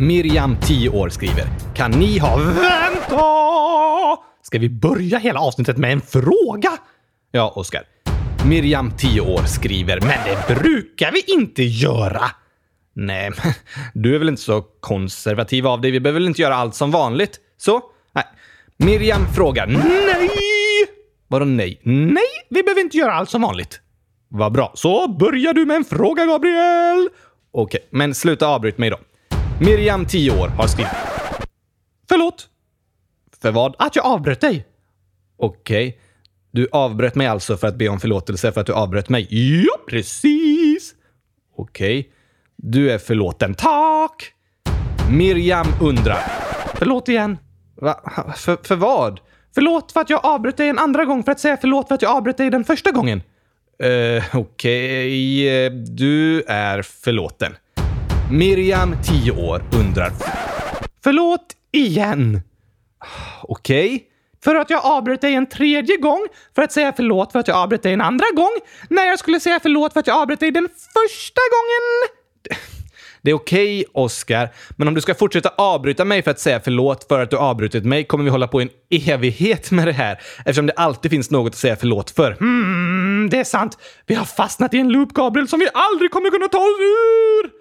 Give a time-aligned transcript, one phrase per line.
[0.00, 2.36] Miriam, 10 år, skriver Kan ni ha...
[2.36, 4.22] Vänta!
[4.42, 6.70] Ska vi börja hela avsnittet med en fråga?
[7.30, 7.82] Ja, Oskar.
[8.46, 12.22] Miriam, 10 år, skriver Men det brukar vi inte göra!
[12.94, 13.52] Nej, men
[13.94, 15.90] du är väl inte så konservativ av dig.
[15.90, 17.40] Vi behöver väl inte göra allt som vanligt?
[17.56, 17.80] Så?
[18.12, 18.24] Nej.
[18.76, 20.30] Miriam frågar Nej!
[21.28, 21.80] Vadå nej?
[21.82, 23.80] Nej, vi behöver inte göra allt som vanligt.
[24.28, 24.72] Vad bra.
[24.74, 27.08] Så börjar du med en fråga, Gabriel.
[27.52, 28.98] Okej, men sluta avbryt mig då.
[29.60, 30.92] Miriam, 10 år, har skrivit.
[32.08, 32.48] Förlåt?
[33.42, 33.74] För vad?
[33.78, 34.66] Att jag avbröt dig.
[35.38, 35.98] Okej.
[36.50, 39.26] Du avbröt mig alltså för att be om förlåtelse för att du avbröt mig?
[39.64, 40.94] Ja, precis.
[41.56, 42.10] Okej.
[42.56, 43.54] Du är förlåten.
[43.54, 44.32] Tack!
[45.10, 46.22] Miriam undrar.
[46.74, 47.38] Förlåt igen.
[47.74, 48.00] Va?
[48.36, 49.20] För, för vad?
[49.54, 52.02] Förlåt för att jag avbröt dig en andra gång för att säga förlåt för att
[52.02, 53.22] jag avbröt dig den första gången.
[53.84, 55.68] Uh, Okej, okay.
[55.68, 57.56] du är förlåten.
[58.30, 60.12] Miriam, 10 år, undrar.
[61.04, 62.40] Förlåt igen.
[63.42, 63.94] Okej.
[63.94, 64.00] Okay.
[64.44, 67.56] För att jag avbröt dig en tredje gång för att säga förlåt för att jag
[67.56, 68.52] avbröt dig en andra gång
[68.90, 72.08] när jag skulle säga förlåt för att jag avbröt dig den första gången.
[73.22, 76.60] Det är okej, okay, Oscar, men om du ska fortsätta avbryta mig för att säga
[76.64, 80.20] förlåt för att du avbrutit mig kommer vi hålla på en evighet med det här
[80.38, 82.32] eftersom det alltid finns något att säga förlåt för.
[82.32, 83.78] Hmm, det är sant.
[84.06, 87.57] Vi har fastnat i en loop, Gabriel, som vi aldrig kommer kunna ta oss ur!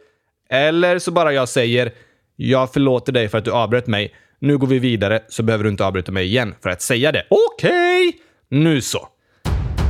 [0.49, 1.91] Eller så bara jag säger
[2.35, 4.15] “Jag förlåter dig för att du avbröt mig.
[4.39, 7.23] Nu går vi vidare så behöver du inte avbryta mig igen för att säga det.”
[7.29, 8.07] Okej!
[8.07, 8.19] Okay.
[8.49, 9.07] Nu så.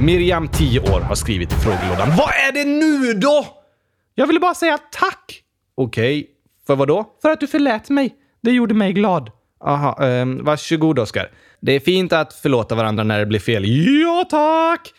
[0.01, 2.09] Miriam, 10 år, har skrivit i frågelådan.
[2.17, 3.45] Vad är det nu då?
[4.15, 5.41] Jag ville bara säga tack.
[5.75, 6.19] Okej.
[6.19, 6.33] Okay.
[6.67, 7.05] För vad då?
[7.21, 8.15] För att du förlät mig.
[8.41, 9.31] Det gjorde mig glad.
[9.65, 11.31] Aha, eh, varsågod Oskar.
[11.59, 13.63] Det är fint att förlåta varandra när det blir fel.
[13.65, 14.93] Ja, tack!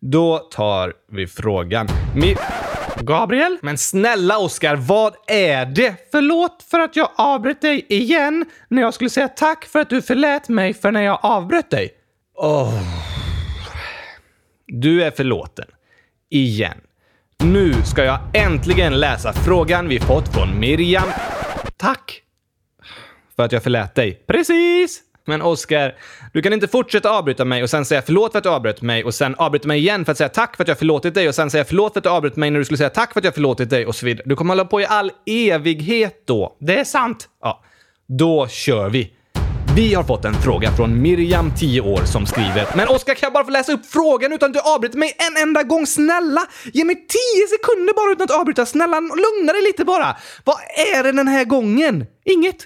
[0.00, 1.88] Då tar vi frågan.
[2.16, 2.36] Mi
[3.04, 3.58] Gabriel?
[3.62, 5.94] Men snälla Oskar, vad är det?
[6.10, 10.02] Förlåt för att jag avbröt dig igen när jag skulle säga tack för att du
[10.02, 11.90] förlät mig för när jag avbröt dig.
[12.34, 12.82] Oh.
[14.66, 15.66] Du är förlåten.
[16.30, 16.78] Igen.
[17.44, 21.08] Nu ska jag äntligen läsa frågan vi fått från Miriam.
[21.76, 22.22] Tack!
[23.36, 24.24] För att jag förlät dig.
[24.26, 25.11] Precis!
[25.26, 25.94] Men Oskar,
[26.32, 29.04] du kan inte fortsätta avbryta mig och sen säga förlåt för att du avbröt mig
[29.04, 31.34] och sen avbryta mig igen för att säga tack för att jag förlåtit dig och
[31.34, 33.24] sen säga förlåt för att du avbröt mig när du skulle säga tack för att
[33.24, 34.22] jag förlåtit dig och så vidare.
[34.26, 36.56] Du kommer hålla på i all evighet då.
[36.60, 37.28] Det är sant.
[37.42, 37.62] Ja,
[38.18, 39.12] då kör vi.
[39.76, 43.32] Vi har fått en fråga från Miriam, 10 år, som skriver “Men Oskar, kan jag
[43.32, 45.86] bara få läsa upp frågan utan att du avbryter mig en enda gång?
[45.86, 46.46] Snälla!
[46.72, 47.06] Ge mig 10
[47.48, 48.66] sekunder bara utan att avbryta.
[48.66, 50.16] Snälla, lugna dig lite bara.
[50.44, 50.56] Vad
[50.94, 52.06] är det den här gången?
[52.24, 52.56] Inget.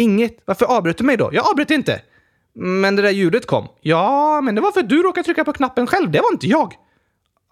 [0.00, 0.38] Inget?
[0.44, 1.30] Varför avbröt du mig då?
[1.32, 2.02] Jag avbröt inte.
[2.54, 3.68] Men det där ljudet kom.
[3.80, 6.10] Ja, men det var för att du råkade trycka på knappen själv.
[6.10, 6.74] Det var inte jag.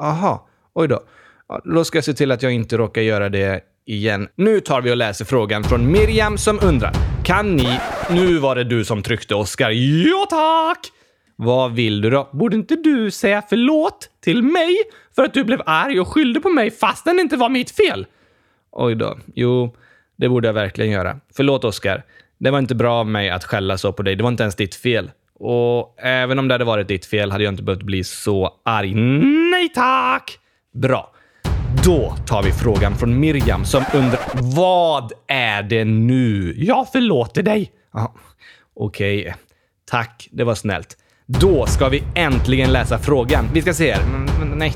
[0.03, 0.49] Aha.
[0.75, 1.01] Oj då.
[1.49, 4.29] Ja, då ska jag se till att jag inte råkar göra det igen.
[4.35, 6.93] Nu tar vi och läser frågan från Miriam som undrar.
[7.25, 7.79] Kan ni...
[8.11, 9.71] Nu var det du som tryckte, Oskar.
[9.71, 10.93] Ja, tack!
[11.37, 12.29] Vad vill du då?
[12.33, 14.77] Borde inte du säga förlåt till mig
[15.17, 18.07] för att du blev arg och skyllde på mig fastän det inte var mitt fel?
[18.71, 19.19] Oj då.
[19.35, 19.77] Jo,
[20.17, 21.21] det borde jag verkligen göra.
[21.37, 22.05] Förlåt, Oskar.
[22.39, 24.17] Det var inte bra av mig att skälla så på dig.
[24.17, 25.11] Det var inte ens ditt fel.
[25.35, 28.95] Och även om det hade varit ditt fel hade jag inte behövt bli så arg.
[29.51, 30.39] Nej tack!
[30.75, 31.13] Bra.
[31.85, 34.21] Då tar vi frågan från Miriam som undrar
[34.57, 36.55] Vad är det nu?
[36.57, 37.73] Jag förlåter dig.
[38.77, 39.21] Okej.
[39.21, 39.33] Okay.
[39.91, 40.97] Tack, det var snällt.
[41.27, 43.49] Då ska vi äntligen läsa frågan.
[43.55, 44.03] Vi ska se här.
[44.03, 44.75] Mm, mm, nej.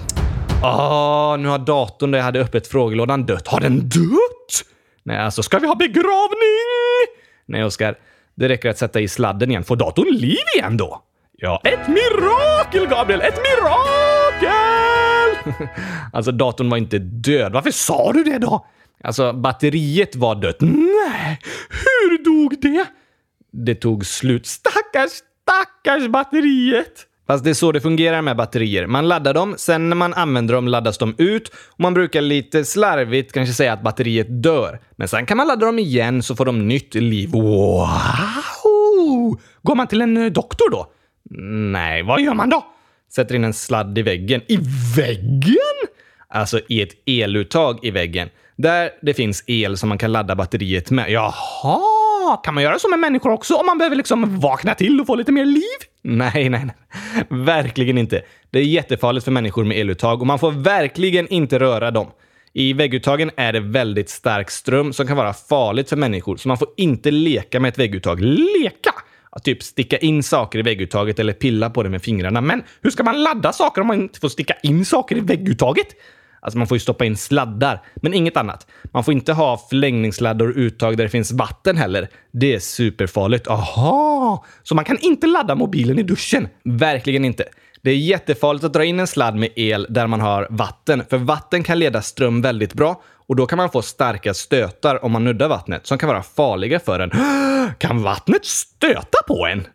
[0.62, 3.48] Åh, nu har datorn där jag hade öppet frågelådan dött.
[3.48, 4.64] Har den dött?
[5.02, 7.21] Nej, alltså ska vi ha begravning?
[7.46, 7.98] Nej, Oskar.
[8.34, 9.64] Det räcker att sätta i sladden igen.
[9.64, 11.02] Får datorn liv igen då?
[11.36, 13.20] Ja, ett mirakel, Gabriel!
[13.20, 14.58] Ett mirakel!
[16.12, 17.52] alltså, datorn var inte död.
[17.52, 18.66] Varför sa du det då?
[19.04, 20.60] Alltså, batteriet var dött.
[20.60, 21.38] Nej,
[21.70, 22.86] hur dog det?
[23.52, 24.46] Det tog slut.
[24.46, 25.10] Stackars,
[25.42, 27.06] stackars batteriet!
[27.26, 28.86] Fast det är så det fungerar med batterier.
[28.86, 32.64] Man laddar dem, sen när man använder dem laddas de ut och man brukar lite
[32.64, 34.80] slarvigt kanske säga att batteriet dör.
[34.96, 37.30] Men sen kan man ladda dem igen så får de nytt liv.
[37.30, 37.40] Wow!
[39.62, 40.92] Går man till en eh, doktor då?
[41.72, 42.66] Nej, vad gör man då?
[43.12, 44.40] Sätter in en sladd i väggen.
[44.48, 44.58] I
[44.96, 45.56] väggen?
[46.28, 48.28] Alltså i ett eluttag i väggen.
[48.56, 51.10] Där det finns el som man kan ladda batteriet med.
[51.10, 52.01] Jaha,
[52.44, 55.14] kan man göra så med människor också om man behöver liksom vakna till och få
[55.14, 55.62] lite mer liv?
[56.02, 56.74] Nej, nej, nej.
[57.30, 58.22] Verkligen inte.
[58.50, 62.06] Det är jättefarligt för människor med eluttag och man får verkligen inte röra dem.
[62.52, 66.58] I vägguttagen är det väldigt stark ström som kan vara farligt för människor, så man
[66.58, 68.20] får inte leka med ett vägguttag.
[68.20, 68.94] Leka?
[69.30, 72.40] Att typ sticka in saker i vägguttaget eller pilla på det med fingrarna.
[72.40, 75.86] Men hur ska man ladda saker om man inte får sticka in saker i vägguttaget?
[76.42, 78.66] Alltså man får ju stoppa in sladdar, men inget annat.
[78.84, 82.08] Man får inte ha förlängningssladdar och uttag där det finns vatten heller.
[82.30, 83.48] Det är superfarligt.
[83.48, 84.44] Aha!
[84.62, 86.48] Så man kan inte ladda mobilen i duschen?
[86.64, 87.44] Verkligen inte.
[87.84, 91.18] Det är jättefarligt att dra in en sladd med el där man har vatten, för
[91.18, 95.24] vatten kan leda ström väldigt bra och då kan man få starka stötar om man
[95.24, 97.10] nuddar vattnet som kan vara farliga för en.
[97.78, 99.66] Kan vattnet stöta på en?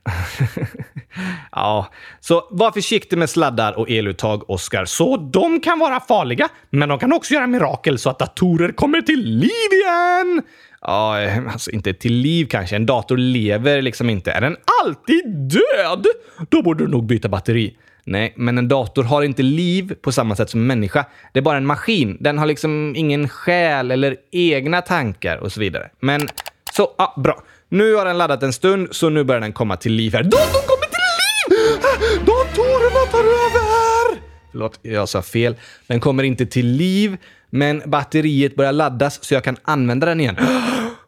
[1.52, 1.88] ja,
[2.20, 4.86] så var försiktig med sladdar och eluttag, Oskar.
[4.86, 9.02] Så de kan vara farliga, men de kan också göra mirakel så att datorer kommer
[9.02, 10.42] till liv igen!
[10.82, 12.76] Ja, eh, alltså inte till liv kanske.
[12.76, 14.32] En dator lever liksom inte.
[14.32, 16.06] Är den alltid död?
[16.50, 17.76] Då borde du nog byta batteri.
[18.10, 21.06] Nej, men en dator har inte liv på samma sätt som en människa.
[21.34, 22.18] Det är bara en maskin.
[22.20, 25.90] Den har liksom ingen själ eller egna tankar och så vidare.
[26.00, 26.28] Men
[26.74, 27.44] så, ja, bra.
[27.70, 30.24] Nu har den laddat en stund, så nu börjar den komma till liv här.
[30.24, 31.80] Datorn kommer till liv!
[31.84, 34.22] Ah, datorerna tar över!
[34.52, 35.56] Förlåt, jag sa fel.
[35.88, 37.18] Den kommer inte till liv,
[37.50, 40.38] men batteriet börjar laddas så jag kan använda den igen.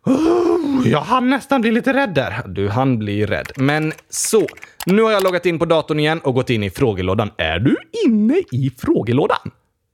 [0.04, 0.39] Ah!
[0.80, 0.92] Mm.
[0.92, 2.44] Jag hann nästan bli lite rädd där.
[2.48, 3.52] Du hann bli rädd.
[3.56, 4.48] Men så.
[4.86, 7.32] Nu har jag loggat in på datorn igen och gått in i frågelådan.
[7.38, 9.52] Är du inne i frågelådan?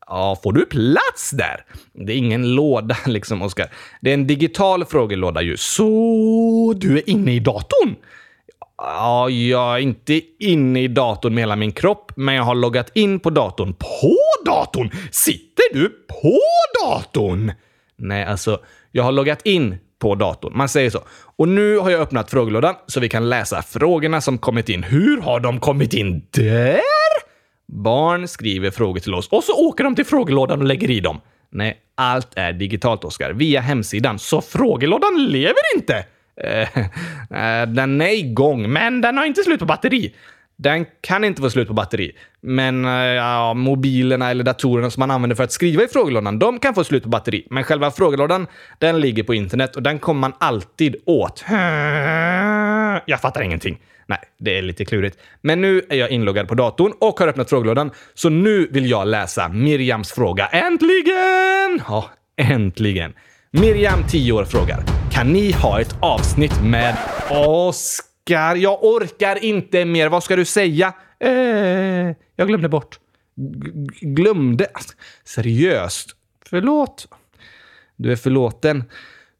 [0.07, 1.65] Ja, får du plats där?
[1.93, 3.67] Det är ingen låda liksom, Oskar.
[4.01, 5.57] Det är en digital frågelåda ju.
[5.57, 7.95] Så du är inne i datorn?
[8.77, 12.91] Ja, jag är inte inne i datorn med hela min kropp, men jag har loggat
[12.93, 13.73] in på datorn.
[13.73, 14.89] På datorn?
[15.11, 16.39] Sitter du på
[16.83, 17.51] datorn?
[17.97, 18.59] Nej, alltså,
[18.91, 20.57] jag har loggat in på datorn.
[20.57, 20.99] Man säger så.
[21.35, 24.83] Och nu har jag öppnat frågelådan så vi kan läsa frågorna som kommit in.
[24.83, 26.79] Hur har de kommit in där?
[27.67, 31.21] Barn skriver frågor till oss och så åker de till frågelådan och lägger i dem.
[31.51, 33.31] Nej, allt är digitalt, Oskar.
[33.31, 34.19] Via hemsidan.
[34.19, 36.05] Så frågelådan lever inte!
[36.41, 36.61] Eh,
[37.61, 40.13] eh den är igång, men den har inte slut på batteri.
[40.57, 42.11] Den kan inte få slut på batteri.
[42.41, 46.59] Men eh, ja, mobilerna eller datorerna som man använder för att skriva i frågelådan, de
[46.59, 47.47] kan få slut på batteri.
[47.49, 48.47] Men själva frågelådan,
[48.79, 51.45] den ligger på internet och den kommer man alltid åt.
[53.05, 53.79] Jag fattar ingenting.
[54.07, 55.17] Nej, det är lite klurigt.
[55.41, 59.07] Men nu är jag inloggad på datorn och har öppnat frågelådan, så nu vill jag
[59.07, 60.45] läsa Miriams fråga.
[60.45, 61.81] Äntligen!
[61.87, 63.13] Ja, äntligen.
[63.51, 64.83] Miriam, 10 år, frågar.
[65.11, 66.97] Kan ni ha ett avsnitt med
[67.29, 68.14] Oskar?
[68.29, 70.09] Jag orkar inte mer.
[70.09, 70.93] Vad ska du säga?
[71.19, 71.31] Eh,
[72.35, 72.99] jag glömde bort.
[73.35, 74.67] G glömde?
[74.73, 74.93] Alltså,
[75.23, 76.09] seriöst?
[76.49, 77.07] Förlåt?
[77.95, 78.83] Du är förlåten.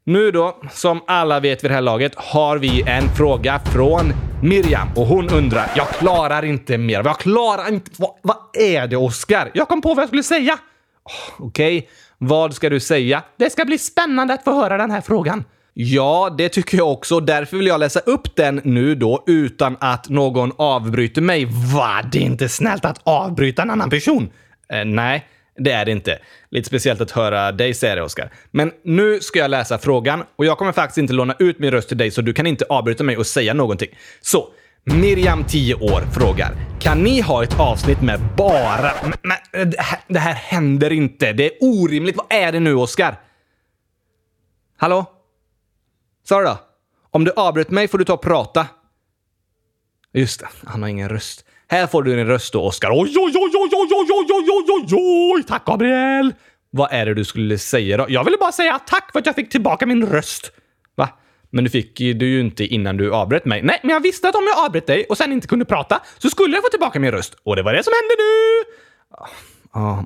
[0.04, 4.12] Nu då, som alla vet vid det här laget, har vi en fråga från
[4.42, 7.02] Miriam och hon undrar, jag klarar inte mer.
[7.04, 7.90] Jag klarar inte...
[7.96, 9.50] Vad, vad är det, Oskar?
[9.54, 10.58] Jag kom på vad jag skulle säga.
[11.04, 11.90] Oh, Okej, okay.
[12.18, 13.22] vad ska du säga?
[13.36, 15.44] Det ska bli spännande att få höra den här frågan.
[15.78, 17.20] Ja, det tycker jag också.
[17.20, 21.44] Därför vill jag läsa upp den nu då utan att någon avbryter mig.
[21.74, 22.02] Va?
[22.12, 24.30] Det är inte snällt att avbryta en annan person.
[24.72, 25.26] Eh, nej,
[25.56, 26.18] det är det inte.
[26.50, 28.32] Lite speciellt att höra dig säga det, Oskar.
[28.50, 31.88] Men nu ska jag läsa frågan och jag kommer faktiskt inte låna ut min röst
[31.88, 33.88] till dig så du kan inte avbryta mig och säga någonting.
[34.20, 34.48] Så,
[34.84, 36.52] Miriam, 10 år, frågar.
[36.80, 38.90] Kan ni ha ett avsnitt med bara...
[39.02, 41.32] Men, men det, här, det här händer inte.
[41.32, 42.16] Det är orimligt.
[42.16, 43.20] Vad är det nu, Oskar?
[44.76, 45.15] Hallå?
[46.28, 46.58] Sara?
[47.10, 48.66] Om du avbryter mig får du ta och prata.
[50.12, 51.44] Just det, han har ingen röst.
[51.68, 52.90] Här får du din röst då, Oskar.
[52.90, 55.42] Oj, oj, oj, oj, oj, oj, oj, oj, oj, oj, oj!
[55.42, 56.34] Tack, Gabriel!
[56.70, 58.06] Vad är det du skulle säga då?
[58.08, 60.52] Jag ville bara säga tack för att jag fick tillbaka min röst.
[60.94, 61.08] Va?
[61.50, 63.62] Men du fick du ju inte innan du avbröt mig.
[63.62, 66.30] Nej, men jag visste att om jag avbröt dig och sen inte kunde prata så
[66.30, 67.36] skulle jag få tillbaka min röst.
[67.42, 68.64] Och det var det som hände nu!
[69.10, 70.04] Ah, ah.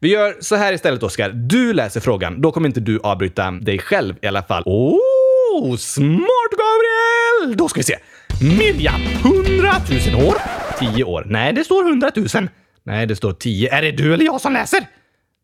[0.00, 1.30] Vi gör så här istället, Oskar.
[1.30, 2.40] Du läser frågan.
[2.40, 4.62] Då kommer inte du avbryta dig själv i alla fall.
[4.66, 4.98] Oh,
[5.78, 7.56] smart Gabriel!
[7.56, 7.96] Då ska vi se.
[8.58, 9.72] Miriam, 100
[10.14, 10.36] 000 år.
[10.78, 11.24] 10 år.
[11.26, 12.48] Nej, det står 100 000.
[12.82, 13.74] Nej, det står 10.
[13.74, 14.86] Är det du eller jag som läser?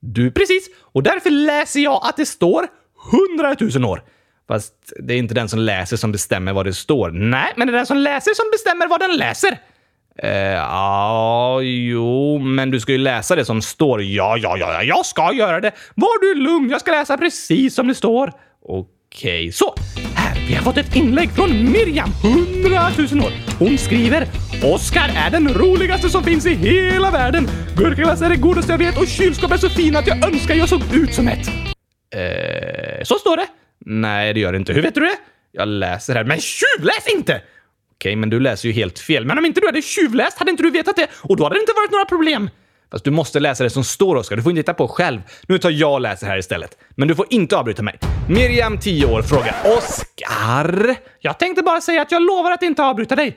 [0.00, 0.68] Du precis.
[0.92, 2.66] Och därför läser jag att det står
[3.38, 4.02] 100 000 år.
[4.48, 7.10] Fast det är inte den som läser som bestämmer vad det står.
[7.10, 9.58] Nej, men det är den som läser som bestämmer vad den läser.
[10.18, 14.02] Eh, ja, jo, men du ska ju läsa det som står.
[14.02, 15.72] Ja, ja, ja, jag ska göra det.
[15.94, 18.32] Var du lugn, jag ska läsa precis som det står.
[18.68, 19.52] Okej, okay.
[19.52, 19.74] så.
[20.14, 23.32] Här, vi har fått ett inlägg från Miriam, 100 000 år.
[23.58, 24.26] Hon skriver
[24.62, 27.48] Oskar är den roligaste som finns i hela världen.
[27.76, 30.68] Gurkaglass är det godaste jag vet och kylskåp är så fina att jag önskar jag
[30.68, 31.48] såg ut som ett.
[32.14, 33.46] Eh, så står det.
[33.86, 34.72] Nej, det gör det inte.
[34.72, 35.16] Hur vet du det?
[35.52, 36.24] Jag läser här.
[36.24, 37.42] Men tjuvläs inte!
[37.94, 39.24] Okej, men du läser ju helt fel.
[39.24, 41.60] Men om inte du hade tjuvläst hade inte du vetat det och då hade det
[41.60, 42.50] inte varit några problem.
[42.92, 44.36] Fast du måste läsa det som står, Oskar.
[44.36, 45.20] Du får inte hitta på själv.
[45.46, 46.78] Nu tar jag och läser här istället.
[46.90, 47.98] Men du får inte avbryta mig.
[48.28, 50.96] Miriam, 10 år, frågar Oskar.
[51.20, 53.36] Jag tänkte bara säga att jag lovar att inte avbryta dig.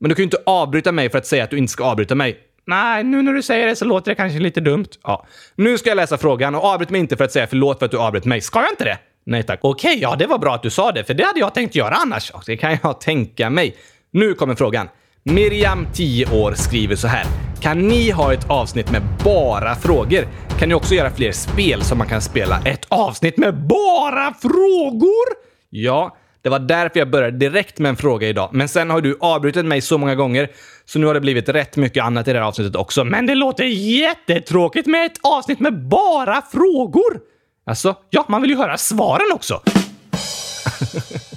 [0.00, 2.14] Men du kan ju inte avbryta mig för att säga att du inte ska avbryta
[2.14, 2.38] mig.
[2.66, 4.88] Nej, nu när du säger det så låter det kanske lite dumt.
[5.02, 5.26] Ja.
[5.54, 7.92] Nu ska jag läsa frågan och avbryt mig inte för att säga förlåt för att
[7.92, 8.40] du avbröt mig.
[8.40, 8.98] Ska jag inte det?
[9.26, 9.58] Nej tack.
[9.62, 11.94] Okej, ja det var bra att du sa det, för det hade jag tänkt göra
[11.94, 12.32] annars.
[12.46, 13.76] Det kan jag tänka mig.
[14.10, 14.88] Nu kommer frågan.
[15.34, 17.26] Miriam, 10 år, skriver så här.
[17.60, 20.28] Kan ni ha ett avsnitt med bara frågor?
[20.58, 22.60] Kan ni också göra fler spel som man kan spela?
[22.64, 25.26] Ett avsnitt med bara frågor?
[25.70, 28.50] Ja, det var därför jag började direkt med en fråga idag.
[28.52, 30.48] Men sen har du avbrutit mig så många gånger
[30.84, 33.04] så nu har det blivit rätt mycket annat i det här avsnittet också.
[33.04, 37.20] Men det låter jättetråkigt med ett avsnitt med bara frågor!
[37.66, 39.60] Alltså, ja, man vill ju höra svaren också.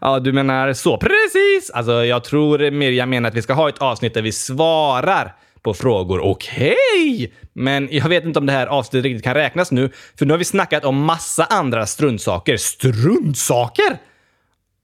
[0.00, 0.98] ja, du menar så.
[0.98, 1.70] Precis!
[1.74, 5.74] Alltså, jag tror Miriam menar att vi ska ha ett avsnitt där vi svarar på
[5.74, 6.20] frågor.
[6.20, 6.76] Okej!
[7.14, 7.30] Okay.
[7.52, 10.38] Men jag vet inte om det här avsnittet riktigt kan räknas nu, för nu har
[10.38, 12.56] vi snackat om massa andra struntsaker.
[12.56, 13.98] Struntsaker?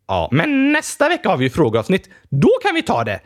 [0.08, 2.08] Ja, men nästa vecka har vi ju frågeavsnitt.
[2.30, 3.20] Då kan vi ta det.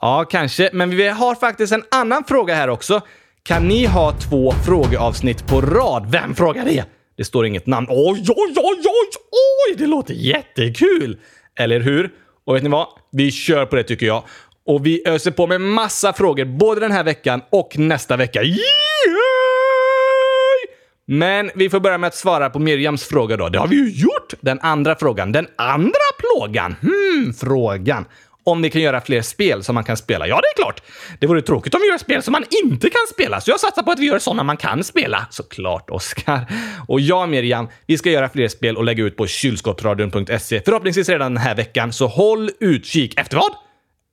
[0.00, 3.00] Ja, kanske, men vi har faktiskt en annan fråga här också.
[3.42, 6.10] Kan ni ha två frågeavsnitt på rad?
[6.10, 6.84] Vem frågar det?
[7.16, 7.86] Det står inget namn.
[7.90, 9.10] Oj, oj, oj, oj,
[9.68, 9.76] oj!
[9.78, 11.18] Det låter jättekul!
[11.58, 12.10] Eller hur?
[12.44, 12.86] Och vet ni vad?
[13.12, 14.24] Vi kör på det tycker jag.
[14.66, 18.42] Och vi öser på med massa frågor både den här veckan och nästa vecka.
[18.42, 18.58] Yay!
[21.06, 23.48] Men vi får börja med att svara på Miriams fråga då.
[23.48, 24.34] Det har vi ju gjort!
[24.40, 25.32] Den andra frågan.
[25.32, 26.76] Den andra plågan.
[26.82, 28.04] Hmm, frågan
[28.44, 30.26] om ni kan göra fler spel som man kan spela.
[30.26, 30.82] Ja, det är klart!
[31.18, 33.82] Det vore tråkigt om vi gör spel som man inte kan spela, så jag satsar
[33.82, 35.26] på att vi gör sådana man kan spela.
[35.30, 36.46] Såklart, Oskar.
[36.88, 40.62] Och jag, Miriam, vi ska göra fler spel och lägga ut på kylskåpsradion.se.
[40.64, 43.20] Förhoppningsvis redan den här veckan, så håll utkik.
[43.20, 43.52] Efter vad?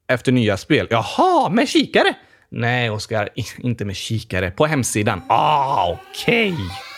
[0.08, 0.88] Efter nya spel.
[0.90, 2.14] Jaha, med kikare?
[2.52, 4.52] Nej, Oskar, inte med kikare.
[4.52, 5.22] På hemsidan.
[5.30, 6.54] Ah, okej.
[6.54, 6.89] Okay.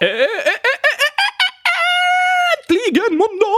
[0.00, 0.28] Eh, eh, eh,
[2.58, 3.56] äntligen måndag!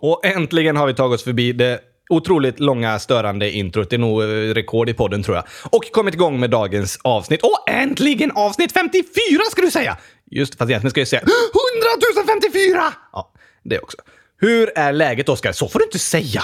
[0.00, 3.90] Och äntligen har vi tagit oss förbi det otroligt långa störande introt.
[3.90, 4.22] Det är nog
[4.56, 5.44] rekord i podden tror jag.
[5.70, 7.42] Och kommit igång med dagens avsnitt.
[7.42, 9.04] Och äntligen avsnitt 54
[9.50, 9.98] ska du säga!
[10.30, 12.92] Just fast egentligen ska jag säga 100 054!
[13.12, 13.32] Ja,
[13.64, 13.96] det också.
[14.40, 15.52] Hur är läget Oskar?
[15.52, 16.42] Så får du inte säga!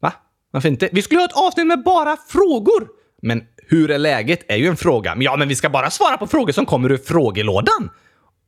[0.00, 0.12] Va?
[0.50, 0.88] Varför inte?
[0.92, 2.88] Vi skulle ha ett avsnitt med bara frågor!
[3.22, 5.16] Men hur är läget är ju en fråga.
[5.20, 7.90] Ja, men vi ska bara svara på frågor som kommer ur frågelådan.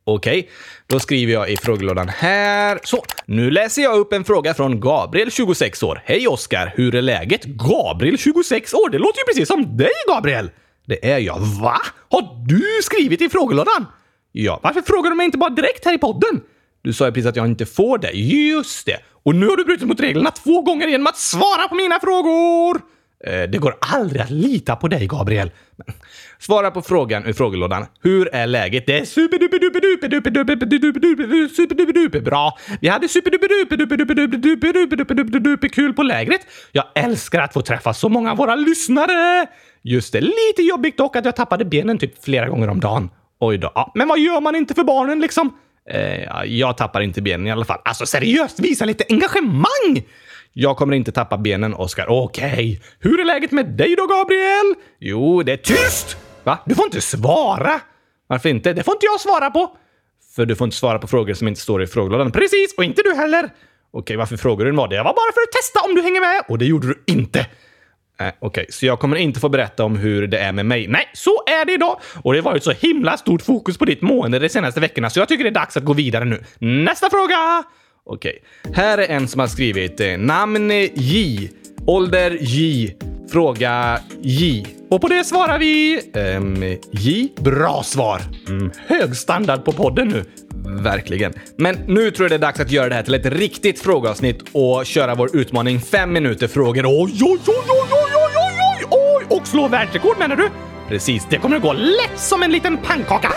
[0.05, 0.51] Okej, okay.
[0.87, 2.79] då skriver jag i frågelådan här.
[2.83, 6.01] Så, nu läser jag upp en fråga från Gabriel, 26 år.
[6.05, 7.45] Hej Oskar, hur är läget?
[7.45, 8.89] Gabriel, 26 år?
[8.89, 10.51] Det låter ju precis som dig, Gabriel!
[10.85, 11.39] Det är jag.
[11.39, 11.81] Va?
[12.09, 13.85] Har du skrivit i frågelådan?
[14.31, 16.41] Ja, varför frågar du mig inte bara direkt här i podden?
[16.81, 18.11] Du sa ju precis att jag inte får det.
[18.11, 18.99] Just det!
[19.23, 22.92] Och nu har du brutit mot reglerna två gånger genom att svara på mina frågor!
[23.27, 25.51] Eh, det går aldrig att lita på dig, Gabriel.
[26.39, 27.85] Svara på frågan ur frågelådan.
[28.01, 28.87] Hur är läget?
[28.87, 29.05] Det är
[31.49, 32.57] superduper bra.
[32.81, 36.41] Vi hade superduper kul på lägret.
[36.71, 39.47] Jag älskar att få träffa så många av våra lyssnare.
[39.81, 43.09] Just det, lite jobbigt dock att jag tappade benen typ flera gånger om dagen.
[43.39, 43.71] Oj då.
[43.75, 45.57] Ja, men vad gör man inte för barnen liksom?
[45.89, 47.79] Eh, jag tappar inte benen i alla fall.
[47.85, 50.03] Alltså seriöst, visa lite engagemang!
[50.53, 52.05] Jag kommer inte tappa benen, Oskar.
[52.09, 52.51] Okej.
[52.51, 52.79] Okay.
[52.99, 54.75] Hur är läget med dig då, Gabriel?
[54.99, 56.17] Jo, det är tyst!
[56.43, 56.59] Va?
[56.65, 57.81] Du får inte svara!
[58.27, 58.73] Varför inte?
[58.73, 59.77] Det får inte jag svara på!
[60.35, 62.31] För du får inte svara på frågor som inte står i frågelådan.
[62.31, 62.73] Precis!
[62.77, 63.49] Och inte du heller!
[63.91, 64.97] Okej, varför frågar du vad det?
[64.97, 66.43] var bara för att testa om du hänger med!
[66.49, 67.39] Och det gjorde du inte!
[67.39, 70.87] Äh, Okej, okay, så jag kommer inte få berätta om hur det är med mig.
[70.87, 71.99] Nej, så är det idag!
[72.23, 75.19] Och det har varit så himla stort fokus på ditt mående de senaste veckorna, så
[75.19, 76.43] jag tycker det är dags att gå vidare nu.
[76.59, 77.63] Nästa fråga!
[78.05, 78.39] Okej.
[78.63, 78.73] Okay.
[78.83, 81.49] Här är en som har skrivit eh, namn J,
[81.87, 82.89] ålder J,
[83.31, 84.65] fråga J.
[84.89, 87.29] Och på det svarar vi Ehm, J.
[87.39, 88.21] Bra svar!
[88.49, 90.23] Mm, hög standard på podden nu.
[90.83, 91.33] Verkligen.
[91.57, 94.43] Men nu tror jag det är dags att göra det här till ett riktigt frågeavsnitt
[94.51, 96.85] och köra vår utmaning 5 minuter frågor.
[96.85, 99.37] Oj, oj, oj, oj, oj, oj, oj, oj!
[99.37, 100.49] Och slå världsrekord menar du?
[100.87, 103.33] Precis, det kommer att gå lätt som en liten pannkaka.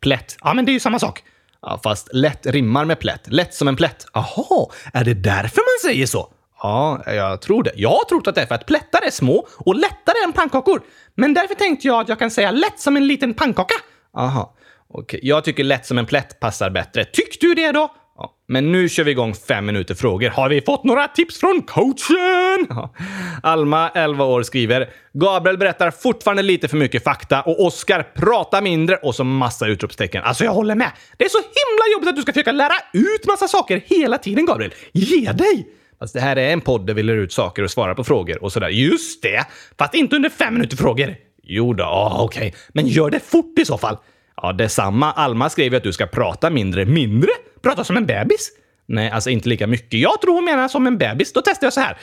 [0.00, 0.36] Plätt.
[0.40, 1.22] Ja, men det är ju samma sak.
[1.66, 3.26] Ja, fast lätt rimmar med plätt.
[3.26, 4.06] Lätt som en plätt.
[4.12, 6.28] Aha, är det därför man säger så?
[6.62, 7.72] Ja, jag tror det.
[7.76, 10.82] Jag har trott att det är för att plättar är små och lättare än pannkakor.
[11.14, 13.74] Men därför tänkte jag att jag kan säga lätt som en liten pannkaka.
[14.16, 14.54] Aha,
[14.88, 15.18] okej.
[15.18, 15.20] Okay.
[15.28, 17.04] Jag tycker lätt som en plätt passar bättre.
[17.04, 17.94] Tycker du det då?
[18.16, 20.30] Ja, men nu kör vi igång fem minuter frågor.
[20.30, 22.66] Har vi fått några tips från coachen?
[22.68, 22.94] Ja.
[23.42, 28.96] Alma, 11 år, skriver Gabriel berättar fortfarande lite för mycket fakta och Oskar pratar mindre
[28.96, 30.22] och så massa utropstecken.
[30.24, 30.90] Alltså jag håller med.
[31.16, 34.46] Det är så himla jobbigt att du ska försöka lära ut massa saker hela tiden,
[34.46, 34.74] Gabriel.
[34.92, 35.68] Ge dig!
[35.98, 38.42] Fast det här är en podd där vi lär ut saker och svarar på frågor
[38.42, 38.68] och sådär.
[38.68, 39.46] Just det!
[39.78, 41.16] Fast inte under fem minuter frågor.
[41.42, 42.48] Jo då, ah, okej.
[42.48, 42.60] Okay.
[42.68, 43.96] Men gör det fort i så fall.
[44.36, 45.12] Ja, detsamma.
[45.12, 46.84] Alma skriver att du ska prata mindre.
[46.84, 47.30] Mindre?
[47.64, 48.50] Prata som en bebis?
[48.86, 50.00] Nej, alltså inte lika mycket.
[50.00, 51.32] Jag tror hon menar som en bebis.
[51.32, 51.98] Då testar jag så här.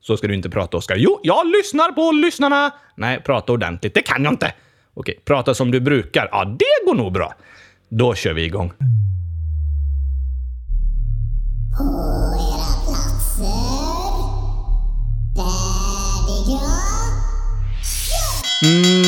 [0.00, 0.96] Så ska du inte prata, Oskar.
[0.96, 2.74] Jo, jag lyssnar på lyssnarna.
[2.96, 3.94] Nej, prata ordentligt.
[3.94, 4.52] Det kan jag inte.
[4.94, 6.28] Okej, prata som du brukar.
[6.32, 7.34] Ja, det går nog bra.
[7.88, 8.72] Då kör vi igång.
[11.78, 12.53] På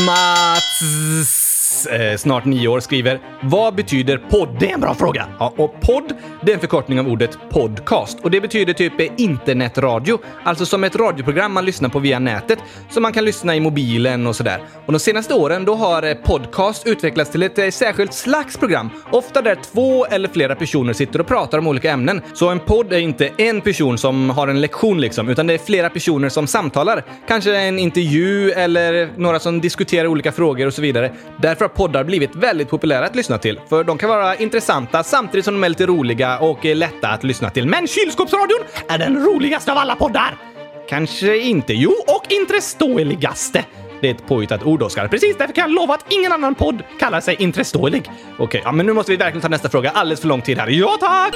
[0.05, 1.25] まつ
[1.87, 5.29] Eh, snart nio år, skriver “Vad betyder podd?” Det är en bra fråga.
[5.39, 6.13] Ja, och podd,
[6.43, 10.97] det är en förkortning av ordet podcast och det betyder typ internetradio, alltså som ett
[10.97, 12.59] radioprogram man lyssnar på via nätet
[12.91, 14.61] som man kan lyssna i mobilen och sådär.
[14.87, 18.91] Och de senaste åren då har eh, podcast utvecklats till ett eh, särskilt slags program,
[19.11, 22.23] ofta där två eller flera personer sitter och pratar om olika ämnen.
[22.35, 25.59] Så en podd är inte en person som har en lektion liksom, utan det är
[25.59, 27.05] flera personer som samtalar.
[27.29, 31.13] Kanske en intervju eller några som diskuterar olika frågor och så vidare.
[31.43, 35.45] Därför har poddar blivit väldigt populära att lyssna till, för de kan vara intressanta samtidigt
[35.45, 37.67] som de är lite roliga och eh, lätta att lyssna till.
[37.67, 40.37] Men Kylskåpsradion är den roligaste av alla poddar!
[40.89, 41.75] Kanske inte.
[41.75, 43.65] Jo, och intreståeligaste.
[44.01, 45.09] Det är ett påhittat ord, Oskar.
[45.09, 48.11] Precis därför kan jag lova att ingen annan podd kallar sig intreståelig.
[48.39, 49.91] Okej, ja, men nu måste vi verkligen ta nästa fråga.
[49.91, 50.69] Alldeles för lång tid här.
[50.69, 51.35] Ja, tack!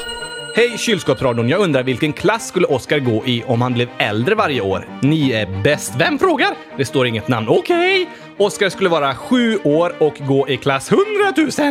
[0.56, 1.48] Hej kylskåpsradion!
[1.48, 4.88] Jag undrar vilken klass skulle Oscar gå i om han blev äldre varje år?
[5.02, 5.92] Ni är bäst.
[5.98, 6.48] Vem frågar?
[6.76, 7.48] Det står inget namn.
[7.48, 8.02] Okej!
[8.02, 8.14] Okay.
[8.40, 11.04] Oskar skulle vara sju år och gå i klass 100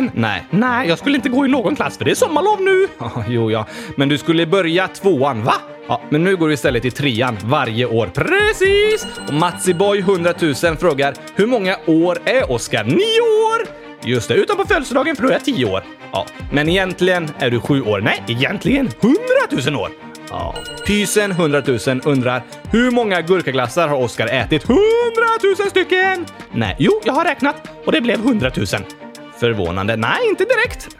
[0.00, 0.10] 000.
[0.14, 2.88] Nej, nej, jag skulle inte gå i någon klass för det är sommarlov nu.
[3.28, 5.54] jo, ja, men du skulle börja tvåan, va?
[5.88, 8.06] Ja, men nu går du istället i trean varje år.
[8.06, 9.06] Precis!
[9.28, 12.84] Och Matsiboy 100 000 frågar hur många år är Oskar?
[12.84, 13.66] Nio år!
[14.04, 15.82] Just det, utom på födelsedagen för då är jag tio år.
[16.12, 18.00] Ja, men egentligen är du sju år.
[18.00, 19.90] Nej, egentligen 100 000 år.
[20.30, 20.54] Ja.
[20.86, 24.64] Pysen 100 000 undrar hur många gurkaglassar har Oskar ätit?
[24.64, 24.80] 100
[25.58, 26.26] 000 stycken!
[26.52, 28.66] Nej, jo, jag har räknat och det blev 100 000.
[29.40, 29.96] Förvånande.
[29.96, 30.96] Nej, inte direkt.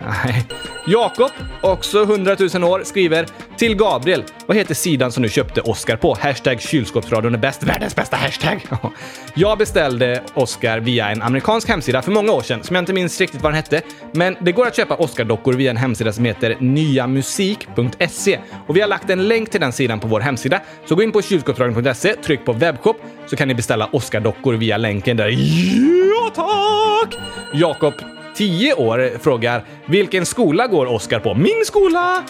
[0.86, 3.26] Jakob, också 100 000 år, skriver
[3.56, 4.24] till Gabriel.
[4.46, 6.16] Vad heter sidan som du köpte Oscar på?
[6.20, 7.62] Hashtag kylskåpsradion är bäst.
[7.62, 8.66] Världens bästa hashtag!
[9.34, 13.20] jag beställde Oscar via en amerikansk hemsida för många år sedan som jag inte minns
[13.20, 13.82] riktigt vad den hette.
[14.12, 18.88] Men det går att köpa Oscar-dockor via en hemsida som heter nyamusik.se och vi har
[18.88, 20.60] lagt en länk till den sidan på vår hemsida.
[20.86, 25.16] Så gå in på kylskåpsradion.se, tryck på webbshop så kan ni beställa Oscar-dockor via länken
[25.16, 25.28] där.
[25.28, 27.18] Ja, tack!
[27.52, 27.94] Jakob
[28.40, 32.22] 10 år frågar “Vilken skola går Oskar på?” “Min skola!”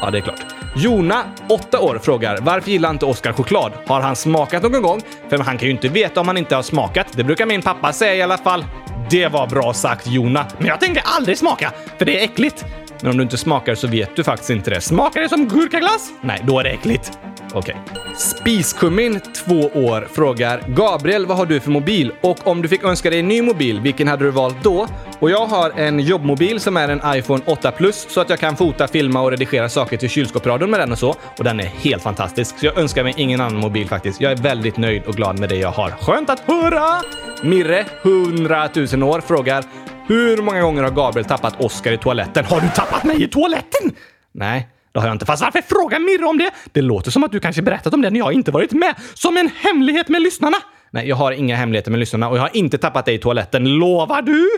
[0.00, 0.40] Ja, det är klart.
[0.76, 3.72] Jona, 8 år, frågar “Varför gillar inte Oskar choklad?
[3.86, 5.00] Har han smakat någon gång?
[5.28, 7.06] För han kan ju inte veta om han inte har smakat.
[7.12, 8.64] Det brukar min pappa säga i alla fall.”
[9.10, 12.64] Det var bra sagt Jona, men jag tänkte aldrig smaka, för det är äckligt.
[13.00, 14.80] Men om du inte smakar så vet du faktiskt inte det.
[14.80, 16.10] Smakar det som gurkaglass?
[16.20, 17.18] Nej, då är det äckligt.
[17.54, 17.76] Okej.
[17.90, 18.14] Okay.
[18.16, 22.12] Spiskummin, två år, frågar Gabriel, vad har du för mobil?
[22.20, 24.86] Och om du fick önska dig en ny mobil, vilken hade du valt då?
[25.18, 28.56] Och jag har en jobbmobil som är en iPhone 8 Plus så att jag kan
[28.56, 31.14] fota, filma och redigera saker till kylskåpsradion med den och så.
[31.38, 32.58] Och den är helt fantastisk.
[32.58, 34.20] Så jag önskar mig ingen annan mobil faktiskt.
[34.20, 35.90] Jag är väldigt nöjd och glad med det jag har.
[35.90, 37.02] Skönt att höra!
[37.42, 39.64] Mirre, 100 000 år, frågar
[40.06, 42.44] hur många gånger har Gabriel tappat Oscar i toaletten?
[42.44, 43.92] Har du tappat mig i toaletten?
[44.32, 45.26] Nej, det har jag inte.
[45.26, 46.50] Fast varför frågar Mirre om det?
[46.72, 48.94] Det låter som att du kanske berättat om det när jag inte varit med.
[49.14, 50.56] Som en hemlighet med lyssnarna.
[50.90, 53.64] Nej, jag har inga hemligheter med lyssnarna och jag har inte tappat dig i toaletten.
[53.64, 54.48] Lovar du?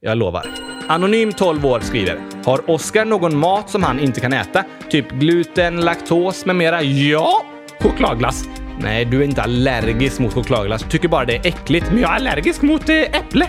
[0.00, 0.46] Jag lovar.
[0.88, 2.20] Anonym 12 år skriver.
[2.44, 4.64] Har Oskar någon mat som han inte kan äta?
[4.90, 6.82] Typ gluten, laktos med mera?
[6.82, 7.42] Ja!
[7.80, 8.44] Chokladglass.
[8.80, 10.82] Nej, du är inte allergisk mot chokladglass.
[10.82, 11.86] Du tycker bara det är äckligt.
[11.90, 13.48] Men jag är allergisk mot eh, äpple.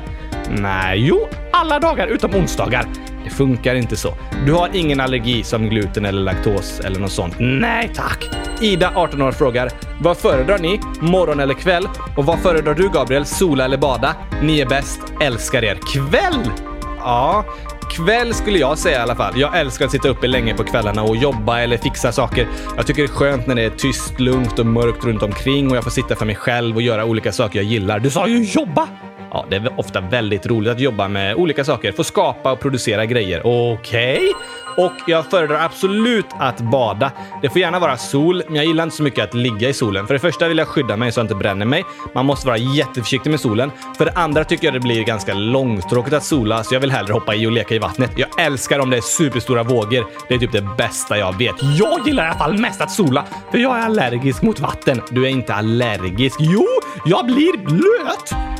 [0.51, 2.85] Nej, jo, alla dagar utom onsdagar.
[3.27, 4.13] Det funkar inte så.
[4.45, 7.35] Du har ingen allergi som gluten eller laktos eller något sånt?
[7.39, 8.29] Nej tack!
[8.61, 10.79] Ida, 18 år, frågar Vad föredrar ni?
[10.99, 11.87] Morgon eller kväll?
[12.17, 13.25] Och vad föredrar du Gabriel?
[13.25, 14.15] Sola eller bada?
[14.41, 14.99] Ni är bäst.
[15.21, 15.77] Älskar er.
[15.93, 16.51] Kväll!
[16.99, 17.45] Ja,
[17.89, 19.39] kväll skulle jag säga i alla fall.
[19.39, 22.47] Jag älskar att sitta uppe länge på kvällarna och jobba eller fixa saker.
[22.75, 25.77] Jag tycker det är skönt när det är tyst, lugnt och mörkt runt omkring och
[25.77, 27.99] jag får sitta för mig själv och göra olika saker jag gillar.
[27.99, 28.87] Du sa ju jobba!
[29.31, 33.05] Ja, det är ofta väldigt roligt att jobba med olika saker, få skapa och producera
[33.05, 33.41] grejer.
[33.45, 34.17] Okej?
[34.17, 34.33] Okay.
[34.77, 37.11] Och jag föredrar absolut att bada.
[37.41, 40.07] Det får gärna vara sol, men jag gillar inte så mycket att ligga i solen.
[40.07, 41.83] För det första vill jag skydda mig så jag inte bränner mig.
[42.15, 43.71] Man måste vara jätteförsiktig med solen.
[43.97, 47.13] För det andra tycker jag det blir ganska långtråkigt att sola, så jag vill hellre
[47.13, 48.11] hoppa i och leka i vattnet.
[48.15, 50.05] Jag älskar om det är superstora vågor.
[50.27, 51.55] Det är typ det bästa jag vet.
[51.79, 55.01] Jag gillar i alla fall mest att sola, för jag är allergisk mot vatten.
[55.09, 56.37] Du är inte allergisk.
[56.39, 56.67] Jo,
[57.05, 58.57] jag blir blöt!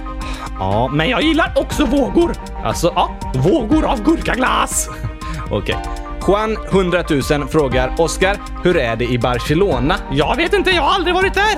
[0.60, 2.36] Ja, men jag gillar också vågor.
[2.64, 4.90] Alltså, ja, vågor av gurkaglass.
[5.52, 5.76] Okej.
[5.76, 6.08] Okay.
[6.28, 9.96] Juan 100 000 frågar Oscar, hur är det i Barcelona?
[10.12, 11.58] Jag vet inte, jag har aldrig varit där.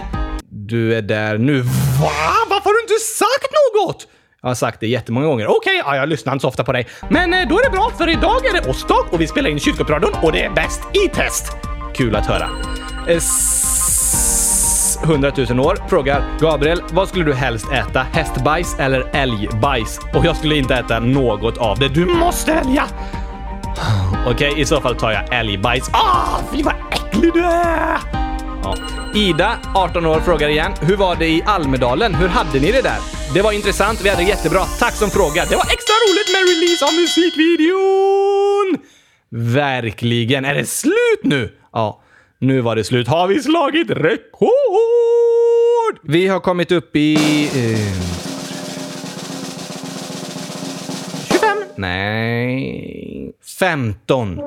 [0.49, 1.61] Du är där nu.
[1.61, 2.11] Va?
[2.49, 4.07] Varför har du inte sagt något?
[4.41, 5.47] Jag har sagt det jättemånga gånger.
[5.47, 6.87] Okej, okay, ja, jag lyssnar inte så ofta på dig.
[7.09, 9.59] Men eh, då är det bra, för idag är det Ostdag och vi spelar in
[9.59, 11.57] Kylskåpsradion och det är bäst i test.
[11.93, 12.49] Kul att höra.
[13.07, 13.19] Eh,
[15.03, 17.99] Eh, 100 000 år frågar Gabriel, vad skulle du helst äta?
[17.99, 19.99] Hästbajs eller älgbajs?
[20.13, 21.87] Och jag skulle inte äta något av det.
[21.87, 22.83] Du måste välja!
[24.27, 25.89] Okej, okay, i så fall tar jag älgbajs.
[25.93, 27.97] Ah, fy vad äcklig du är!
[28.63, 28.75] Ja.
[29.15, 30.71] Ida, 18 år, frågar igen.
[30.81, 32.15] Hur var det i Almedalen?
[32.15, 32.97] Hur hade ni det där?
[33.33, 34.59] Det var intressant, vi hade det jättebra.
[34.79, 35.45] Tack som frågar.
[35.49, 38.77] Det var extra roligt med release av musikvideon!
[39.31, 40.45] Verkligen.
[40.45, 41.51] Är det slut nu?
[41.73, 41.98] Ja.
[42.41, 43.07] Nu var det slut.
[43.07, 44.49] Har vi slagit rekord?
[46.03, 47.15] Vi har kommit upp i...
[47.45, 47.79] Eh,
[51.31, 51.57] 25?
[51.75, 53.33] Nej...
[53.59, 54.39] 15.
[54.39, 54.45] Åh,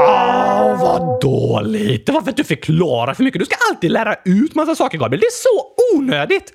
[0.00, 2.06] oh, vad dåligt!
[2.06, 3.38] Det var för att du förklarar för mycket.
[3.38, 5.20] Du ska alltid lära ut massa saker, Gabriel.
[5.20, 6.52] Det är så onödigt!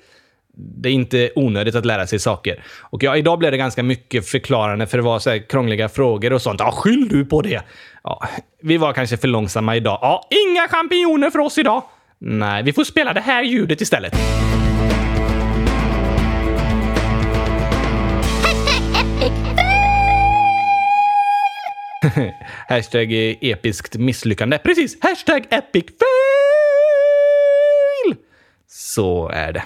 [0.56, 2.64] det är inte onödigt att lära sig saker.
[2.80, 6.42] Och ja, idag blev det ganska mycket förklarande för det var så krångliga frågor och
[6.42, 6.60] sånt.
[6.60, 7.62] Ja, skyll du på det!
[8.04, 8.28] Ja,
[8.62, 9.98] vi var kanske för långsamma idag.
[10.02, 11.82] Ja, inga champinjoner för oss idag!
[12.18, 14.14] Nej, vi får spela det här ljudet istället.
[22.68, 24.58] Hashtag episkt misslyckande.
[24.58, 24.96] Precis!
[25.00, 25.96] Hashtag epic fail!
[28.68, 29.62] Så är det.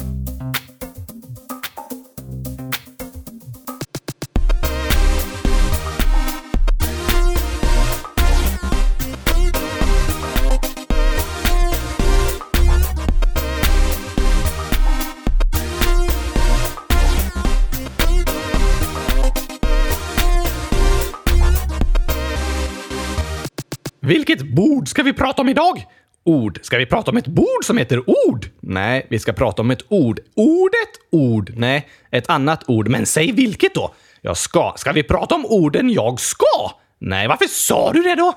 [24.88, 25.86] Ska vi prata om idag?
[26.24, 26.58] Ord.
[26.62, 28.46] Ska vi prata om ett bord som heter ord?
[28.60, 30.20] Nej, vi ska prata om ett ord.
[30.34, 31.52] Ordet ord?
[31.56, 32.88] Nej, ett annat ord.
[32.88, 33.94] Men säg vilket då?
[34.20, 34.74] Jag ska.
[34.76, 36.70] Ska vi prata om orden jag ska?
[36.98, 38.32] Nej, varför sa du det då?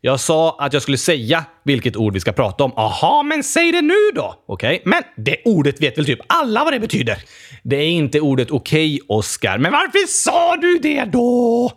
[0.00, 2.72] Jag sa att jag skulle säga vilket ord vi ska prata om.
[2.76, 4.34] Aha, men säg det nu då!
[4.46, 4.90] Okej, okay.
[4.90, 7.18] men det ordet vet väl typ alla vad det betyder?
[7.62, 9.58] Det är inte ordet okej, okay, Oscar.
[9.58, 11.70] Men varför sa du det då?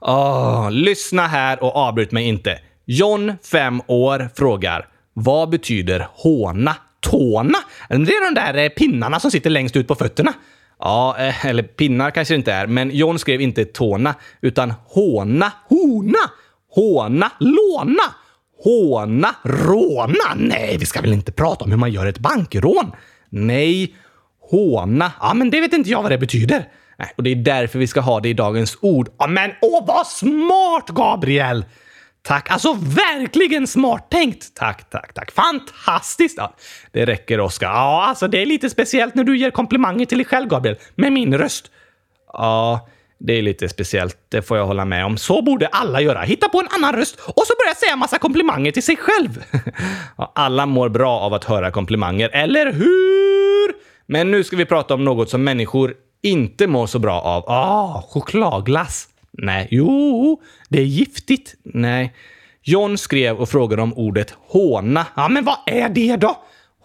[0.00, 2.58] Oh, lyssna här och avbryt mig inte.
[2.88, 6.76] John, 5 år, frågar Vad betyder håna?
[7.00, 7.58] Tåna?
[7.88, 10.32] Det är de där eh, pinnarna som sitter längst ut på fötterna.
[10.78, 15.52] Ja, eh, eller pinnar kanske det inte är, men John skrev inte tåna, utan håna,
[15.68, 16.30] hona,
[16.74, 18.02] håna, låna,
[18.64, 20.34] håna, råna.
[20.36, 22.92] Nej, vi ska väl inte prata om hur man gör ett bankrån?
[23.28, 23.94] Nej,
[24.50, 25.12] håna.
[25.20, 26.68] Ja, men det vet inte jag vad det betyder.
[26.98, 29.08] Nej, och det är därför vi ska ha det i dagens ord.
[29.18, 31.64] Ja, men åh, vad smart, Gabriel!
[32.26, 32.50] Tack!
[32.50, 34.54] Alltså verkligen smart tänkt!
[34.54, 35.30] Tack, tack, tack.
[35.30, 36.34] Fantastiskt!
[36.38, 36.54] Ja,
[36.92, 37.66] det räcker, Oskar.
[37.66, 40.76] Ja, alltså det är lite speciellt när du ger komplimanger till dig själv, Gabriel.
[40.94, 41.70] Med min röst.
[42.32, 44.16] Ja, det är lite speciellt.
[44.28, 45.16] Det får jag hålla med om.
[45.16, 46.22] Så borde alla göra.
[46.22, 49.44] Hitta på en annan röst och så börja säga massa komplimanger till sig själv.
[50.18, 53.74] Ja, alla mår bra av att höra komplimanger, eller hur?
[54.06, 57.44] Men nu ska vi prata om något som människor inte mår så bra av.
[57.50, 59.08] Ah, chokladglass.
[59.38, 59.68] Nej.
[59.70, 61.54] Jo, det är giftigt.
[61.64, 62.14] Nej.
[62.62, 65.06] John skrev och frågade om ordet håna.
[65.16, 66.36] Ja, men vad är det då?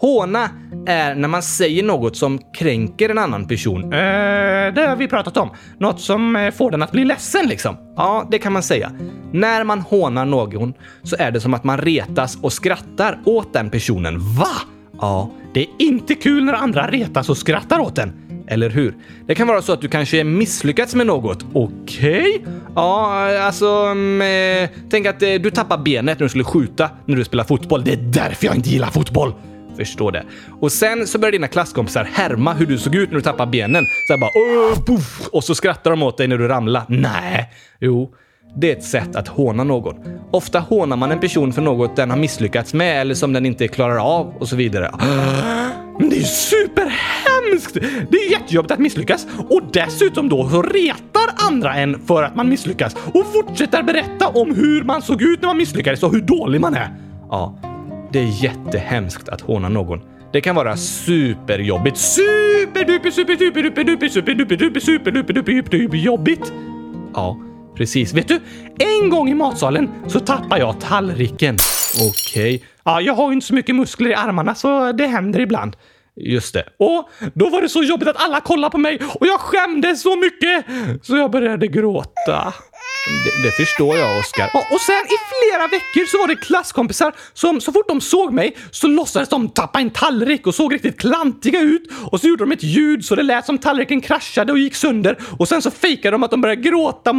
[0.01, 0.49] Håna
[0.87, 3.83] är när man säger något som kränker en annan person.
[3.83, 5.49] Eh, det har vi pratat om.
[5.79, 7.77] Något som eh, får den att bli ledsen liksom.
[7.95, 8.91] Ja, det kan man säga.
[9.31, 13.69] När man hånar någon så är det som att man retas och skrattar åt den
[13.69, 14.19] personen.
[14.19, 14.55] Va?
[15.01, 18.20] Ja, det är inte kul när andra retas och skrattar åt en.
[18.51, 18.93] Eller hur?
[19.27, 21.45] Det kan vara så att du kanske misslyckats med något.
[21.53, 22.19] Okej?
[22.19, 22.53] Okay.
[22.75, 23.93] Ja, alltså...
[23.95, 27.23] Med, mm, eh, tänk att eh, du tappar benet när du skulle skjuta när du
[27.23, 27.83] spelar fotboll.
[27.83, 29.33] Det är därför jag inte gillar fotboll.
[29.77, 30.23] Förstår det.
[30.59, 33.85] Och sen så börjar dina klasskompisar härma hur du såg ut när du tappade benen.
[34.07, 35.29] Så bara Åh, puff!
[35.31, 36.83] Och så skrattar de åt dig när du ramlar.
[36.87, 37.53] Nej.
[37.79, 38.13] Jo.
[38.55, 39.95] Det är ett sätt att håna någon.
[40.31, 43.67] Ofta hånar man en person för något den har misslyckats med eller som den inte
[43.67, 44.91] klarar av och så vidare.
[45.99, 47.40] Men det är ju superhemskt!
[48.09, 52.49] Det är jättejobbigt att misslyckas och dessutom då så retar andra en för att man
[52.49, 56.61] misslyckas och fortsätter berätta om hur man såg ut när man misslyckades och hur dålig
[56.61, 56.89] man är.
[57.29, 57.59] Ja,
[58.11, 59.99] det är jättehemskt att håna någon.
[60.33, 61.97] Det kan vara superjobbigt.
[61.97, 66.53] Superduper, super, duper, duper, duper, super, duper, duper, super, duper, duper, duper, duper, jobbigt.
[67.13, 67.37] Ja,
[67.75, 68.13] precis.
[68.13, 68.39] Vet du,
[68.79, 71.57] en gång i matsalen så tappade jag tallriken.
[71.95, 72.55] Okej.
[72.55, 72.67] Okay.
[72.83, 75.75] Ja, jag har ju inte så mycket muskler i armarna så det händer ibland.
[76.15, 76.65] Just det.
[76.77, 80.15] Och då var det så jobbigt att alla kollade på mig och jag skämdes så
[80.15, 80.65] mycket
[81.01, 82.53] så jag började gråta.
[83.25, 84.49] Det, det, förstår jag, Oskar.
[84.53, 88.33] Och, och sen i flera veckor så var det klasskompisar som så fort de såg
[88.33, 91.91] mig så låtsades de tappa en tallrik och såg riktigt klantiga ut.
[92.11, 95.17] Och så gjorde de ett ljud så det lät som tallriken kraschade och gick sönder.
[95.39, 97.11] Och sen så fejkade de att de började gråta.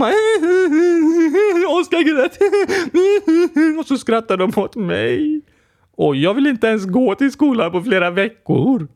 [1.68, 2.38] Oskar grät.
[3.78, 5.42] Och så skrattade de åt mig.
[5.96, 8.88] Och jag vill inte ens gå till skolan på flera veckor.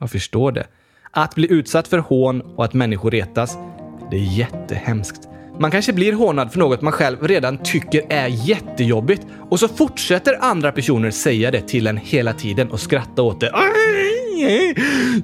[0.00, 0.66] Jag förstår det.
[1.10, 3.56] Att bli utsatt för hån och att människor retas,
[4.10, 5.28] det är jättehemskt.
[5.58, 10.38] Man kanske blir hånad för något man själv redan tycker är jättejobbigt och så fortsätter
[10.40, 13.52] andra personer säga det till en hela tiden och skratta åt det.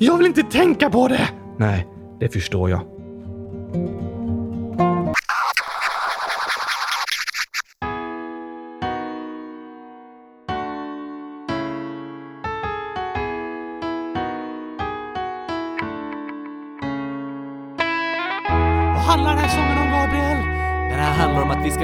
[0.01, 1.29] Jag vill inte tänka på det!
[1.59, 1.87] Nej,
[2.21, 3.00] det förstår jag.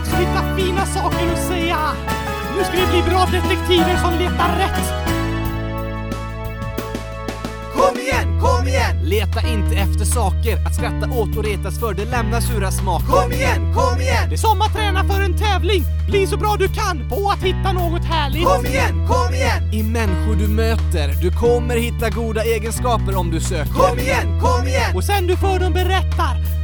[0.00, 1.78] Dags att hitta fina saker att säga.
[2.56, 5.10] Nu ska vi bli bra detektiver som letar rätt.
[7.74, 8.96] Kom igen, kom igen!
[9.02, 13.06] Leta inte efter saker att skratta åt och retas för, det lämnar sura smaker.
[13.06, 14.28] Kom igen, kom igen!
[14.28, 15.84] Det är som att träna för en tävling.
[16.08, 18.44] Bli så bra du kan på att hitta något härligt.
[18.44, 19.72] Kom igen, kom igen!
[19.72, 23.72] I människor du möter, du kommer hitta goda egenskaper om du söker.
[23.72, 24.96] Kom igen, kom igen!
[24.96, 26.59] Och sen du för dem berättar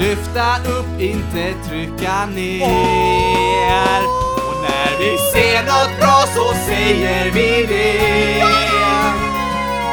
[0.00, 4.02] Lyfta upp, inte trycka ner.
[4.48, 7.98] Och när vi ser något bra så säger vi det.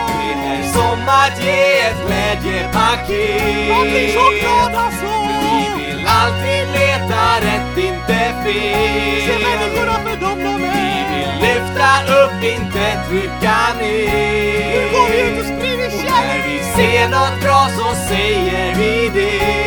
[0.07, 3.67] Det är som att ge ett glädjepaket.
[3.69, 5.05] Jag blir så glad alltså!
[5.43, 9.21] Vi vill alltid leta rätt, inte fel.
[9.27, 11.03] Se människorna för dem de är.
[11.11, 11.89] Vi vill lyfta
[12.21, 14.67] upp, inte trycka ner.
[14.71, 19.66] Nu går vi ut och sprider när vi ser något bra så säger vi det.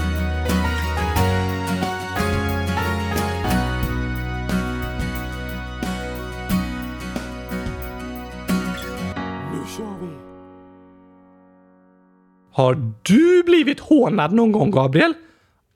[12.53, 15.13] Har du blivit hånad någon gång, Gabriel?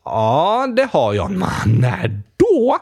[0.05, 1.31] Ja, det har jag.
[1.31, 2.77] Men när då?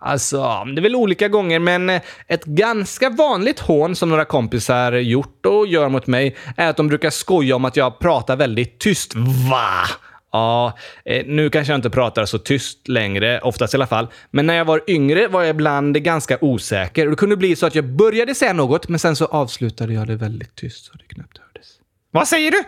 [0.00, 4.92] Alltså, det är väl olika gånger, men eh, ett ganska vanligt hån som några kompisar
[4.92, 8.78] gjort och gör mot mig är att de brukar skoja om att jag pratar väldigt
[8.78, 9.12] tyst.
[9.50, 9.86] Va?
[10.32, 14.08] Ja, eh, nu kanske jag inte pratar så tyst längre, oftast i alla fall.
[14.30, 17.04] Men när jag var yngre var jag ibland ganska osäker.
[17.04, 20.06] Och det kunde bli så att jag började säga något, men sen så avslutade jag
[20.06, 21.40] det väldigt tyst så det knappt.
[22.16, 22.62] Vad säger du?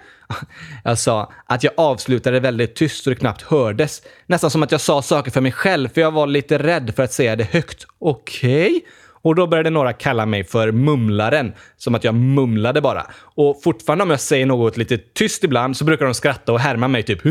[0.85, 4.03] Jag sa att jag avslutade väldigt tyst så det knappt hördes.
[4.27, 7.03] Nästan som att jag sa saker för mig själv, för jag var lite rädd för
[7.03, 7.87] att säga det högt.
[7.99, 8.67] Okej?
[8.67, 8.81] Okay.
[9.23, 13.07] Och då började några kalla mig för mumlaren, som att jag mumlade bara.
[13.19, 16.89] Och fortfarande om jag säger något lite tyst ibland så brukar de skratta och härma
[16.89, 17.25] mig typ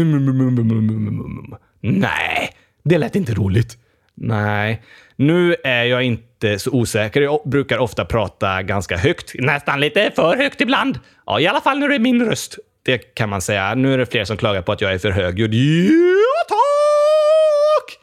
[1.82, 2.50] Nej,
[2.84, 3.78] det lät inte roligt.
[4.20, 4.82] Nej,
[5.16, 7.22] nu är jag inte så osäker.
[7.22, 11.00] Jag brukar ofta prata ganska högt, nästan lite för högt ibland.
[11.26, 12.58] Ja, i alla fall när det är min röst.
[12.84, 13.76] Det kan man säga.
[13.76, 15.54] Nu är det fler som klagar på att jag är för högljudd.
[15.54, 18.00] Ja, tack!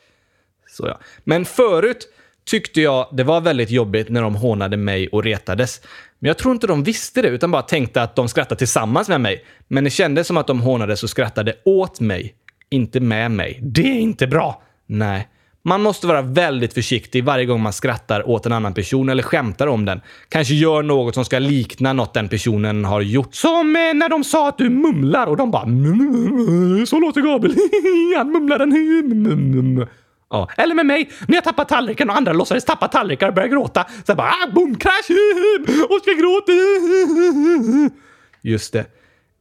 [0.71, 0.99] Så ja.
[1.25, 2.09] Men förut
[2.45, 5.81] tyckte jag det var väldigt jobbigt när de hånade mig och retades.
[6.19, 9.21] Men jag tror inte de visste det, utan bara tänkte att de skrattade tillsammans med
[9.21, 9.45] mig.
[9.69, 12.35] Men det kändes som att de hånades och skrattade åt mig,
[12.71, 13.59] inte med mig.
[13.63, 14.63] Det är inte bra!
[14.87, 15.29] Nej.
[15.67, 19.67] Man måste vara väldigt försiktig varje gång man skrattar åt en annan person eller skämtar
[19.67, 20.01] om den.
[20.29, 23.35] Kanske gör något som ska likna något den personen har gjort.
[23.35, 27.01] Som eh, när de sa att du mumlar och de bara mm, mm, mm, “Så
[27.01, 27.57] låter Gabriel.
[28.17, 29.87] Han mumlar den.”
[30.31, 30.49] Ja.
[30.57, 33.85] Eller med mig, när jag tappar tallriken och andra låtsades tappa tallrikar och börjar gråta.
[33.85, 35.11] Så jag bara ah, boom, crash!
[35.89, 37.91] Oskar gråter!
[38.43, 38.85] Just det.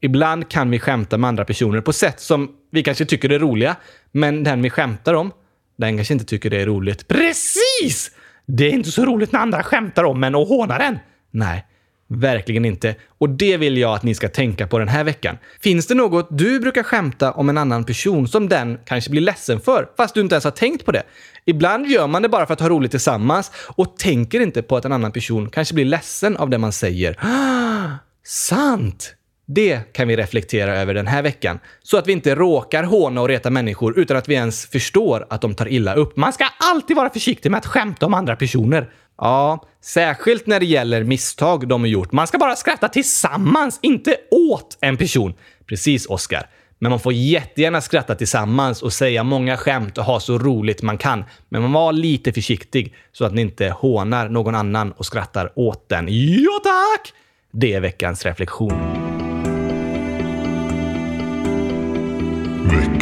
[0.02, 3.76] Ibland kan vi skämta med andra personer på sätt som vi kanske tycker är roliga,
[4.12, 5.32] men den vi skämtar om,
[5.76, 7.08] den kanske inte tycker det är roligt.
[7.08, 8.12] Precis!
[8.46, 11.00] Det är inte så roligt när andra skämtar om en och hånar en.
[11.32, 11.66] Nej,
[12.08, 12.96] Verkligen inte.
[13.18, 15.38] Och det vill jag att ni ska tänka på den här veckan.
[15.62, 19.60] Finns det något du brukar skämta om en annan person som den kanske blir ledsen
[19.60, 21.04] för, fast du inte ens har tänkt på det?
[21.46, 24.86] Ibland gör man det bara för att ha roligt tillsammans och tänker inte på att
[24.86, 27.20] en annan person kanske blir ledsen av det man säger.
[28.24, 29.16] sant!
[29.46, 33.28] Det kan vi reflektera över den här veckan, så att vi inte råkar håna och
[33.28, 36.18] reta människor utan att vi ens förstår att de tar illa upp.
[36.18, 38.90] Man ska alltid vara försiktig med att skämta om andra personer.
[39.18, 42.12] Ja, särskilt när det gäller misstag de har gjort.
[42.12, 45.34] Man ska bara skratta tillsammans, inte åt en person.
[45.68, 46.50] Precis, Oscar.
[46.80, 50.98] Men man får jättegärna skratta tillsammans och säga många skämt och ha så roligt man
[50.98, 51.24] kan.
[51.50, 55.90] Men man var lite försiktig så att ni inte hånar någon annan och skrattar åt
[55.90, 56.08] den.
[56.10, 57.14] Ja, tack!
[57.52, 59.03] Det är veckans reflektion.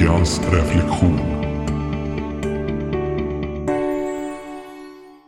[0.02, 1.20] Veckans reflektion.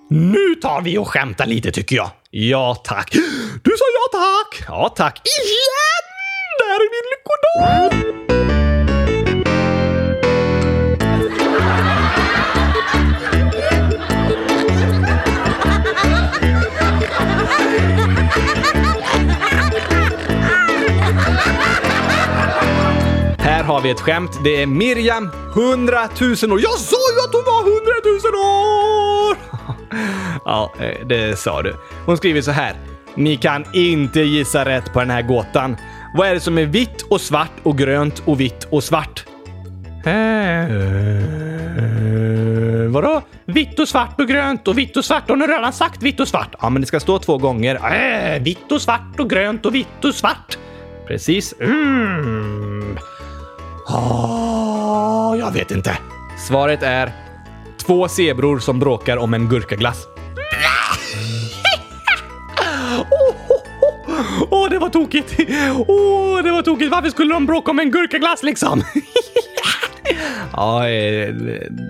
[0.10, 2.12] Nu tar vi och skämtar lite tycker jag.
[2.30, 3.12] Ja tack.
[3.64, 4.64] Du sa ja tack.
[4.68, 5.22] Ja tack.
[5.26, 6.04] Igen!
[6.60, 8.43] Det här är min lyckodag!
[23.84, 24.40] Vi ett skämt.
[24.44, 26.62] Det är Miriam, 100 000 år.
[26.62, 29.38] Jag sa ju att hon var 100 000 år!
[30.46, 31.76] ja, eh, det sa du.
[32.06, 32.76] Hon skriver så här.
[33.16, 35.78] Ni kan inte gissa rätt på den här gåtan.
[36.16, 39.26] Vad är det som är vitt och svart och grönt och vitt och svart?
[40.06, 41.44] Eh, eh
[42.90, 43.22] vadå?
[43.46, 45.24] Vitt och svart och grönt och vitt och svart.
[45.28, 46.56] Hon har redan sagt vitt och svart.
[46.62, 47.76] Ja, men det ska stå två gånger.
[47.76, 50.58] Eh, vitt och svart och grönt och vitt och svart.
[51.08, 51.54] Precis.
[51.60, 52.98] Mm.
[53.88, 55.98] Oh, jag vet inte.
[56.48, 57.12] Svaret är
[57.86, 60.08] Två zebror som bråkar om en gurkaglass.
[64.52, 65.36] Åh, oh, det var tokigt!
[65.88, 66.92] Åh, oh, det var tokigt!
[66.92, 68.84] Varför skulle de bråka om en gurkaglass liksom?
[70.54, 71.34] ja, eh,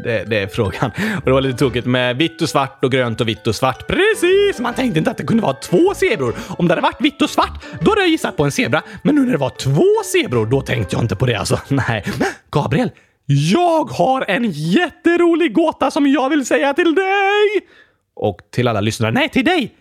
[0.04, 0.91] det, det, är frågan.
[1.15, 3.88] Och det var lite tokigt med vitt och svart och grönt och vitt och svart.
[3.88, 4.60] Precis!
[4.60, 6.36] Man tänkte inte att det kunde vara två zebror.
[6.58, 8.82] Om det hade varit vitt och svart, då hade jag gissat på en zebra.
[9.02, 11.60] Men nu när det var två zebror, då tänkte jag inte på det alltså.
[11.67, 12.04] Nej.
[12.52, 12.91] Gabriel,
[13.26, 17.67] jag har en jätterolig gåta som jag vill säga till dig!
[18.15, 19.12] Och till alla lyssnare.
[19.12, 19.76] Nej, till dig!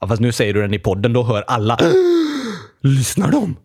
[0.00, 1.78] Ja, fast nu säger du den i podden, då hör alla.
[2.80, 3.56] Lyssnar de?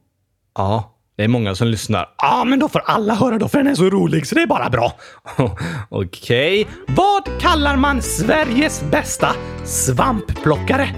[0.56, 2.10] Ja, det är många som lyssnar.
[2.17, 4.47] Ja, men då får alla höra då, för den är så rolig, så det är
[4.47, 4.93] bara bra.
[5.89, 6.62] Okej.
[6.62, 6.73] Okay.
[6.88, 10.89] Vad kallar man Sveriges bästa svampplockare?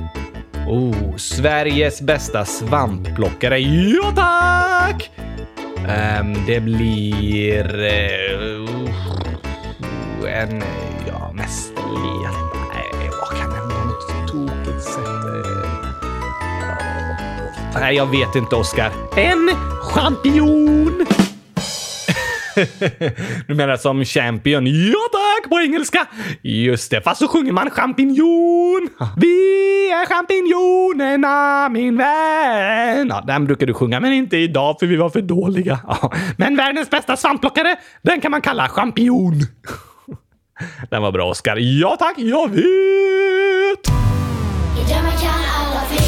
[0.67, 3.59] Oh, Sveriges bästa svampplockare.
[3.59, 5.11] Ja, tack!
[5.77, 7.75] Um, det blir...
[7.75, 8.67] Uh,
[10.27, 10.63] en...
[11.07, 11.73] Ja, mest.
[11.75, 13.85] Nej, vad kan det vara?
[13.85, 15.56] Något tokigt sätt?
[17.79, 18.91] Nej, jag vet inte, Oskar.
[19.17, 19.49] En
[19.81, 21.05] champinjon!
[23.47, 24.67] du menar som champion?
[24.67, 25.27] Ja, tack!
[25.49, 26.07] på engelska.
[26.41, 28.89] Just det, fast så sjunger man champinjon.
[29.17, 33.07] Vi är champinjonerna min vän.
[33.09, 35.79] Ja, den brukar du sjunga, men inte idag för vi var för dåliga.
[35.87, 39.41] Ja, men världens bästa svampplockare, den kan man kalla champinjon.
[40.89, 41.57] Den var bra, Oskar.
[41.57, 42.63] Ja tack, jag vet!
[44.77, 46.06] I drömmar kan alla flyga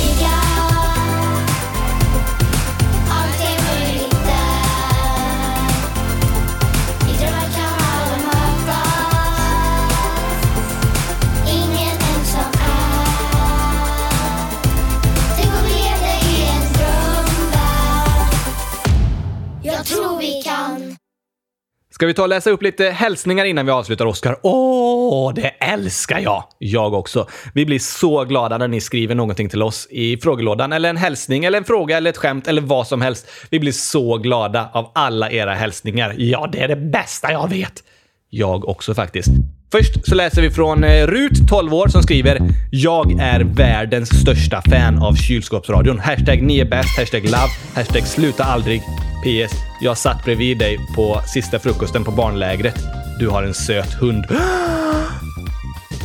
[21.99, 24.37] Ska vi ta och läsa upp lite hälsningar innan vi avslutar, Oskar?
[24.43, 26.43] Åh, det älskar jag!
[26.57, 27.27] Jag också.
[27.53, 31.45] Vi blir så glada när ni skriver någonting till oss i frågelådan, eller en hälsning,
[31.45, 33.27] eller en fråga, eller ett skämt, eller vad som helst.
[33.49, 36.15] Vi blir så glada av alla era hälsningar.
[36.17, 37.83] Ja, det är det bästa jag vet.
[38.29, 39.31] Jag också faktiskt.
[39.71, 42.41] Först så läser vi från eh, Rut, 12 år, som skriver
[42.71, 45.99] “Jag är världens största fan av kylskåpsradion.
[45.99, 48.81] Hashtag ni är bäst, hashtag love, hashtag sluta aldrig.
[49.23, 49.53] PS.
[49.81, 52.75] Jag satt bredvid dig på sista frukosten på barnlägret.
[53.19, 54.25] Du har en söt hund.”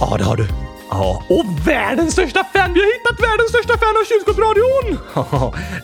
[0.00, 0.73] Ja, det har du.
[0.90, 2.72] Ja, och världens största fan!
[2.74, 4.98] Vi har hittat världens största fan av kylskåpsradion!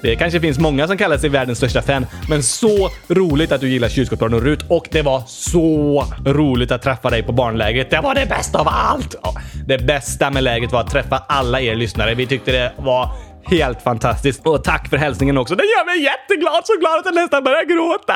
[0.02, 3.68] det kanske finns många som kallar sig världens största fan, men så roligt att du
[3.68, 7.90] gillar kylskåpsradion Rut och det var så roligt att träffa dig på barnlägret.
[7.90, 9.14] Det var det bästa av allt!
[9.22, 9.34] Ja,
[9.66, 12.14] det bästa med lägret var att träffa alla er lyssnare.
[12.14, 13.08] Vi tyckte det var
[13.44, 14.46] helt fantastiskt.
[14.46, 15.54] Och tack för hälsningen också.
[15.54, 18.14] Den gör mig jätteglad, så glad att jag nästan börjar gråta.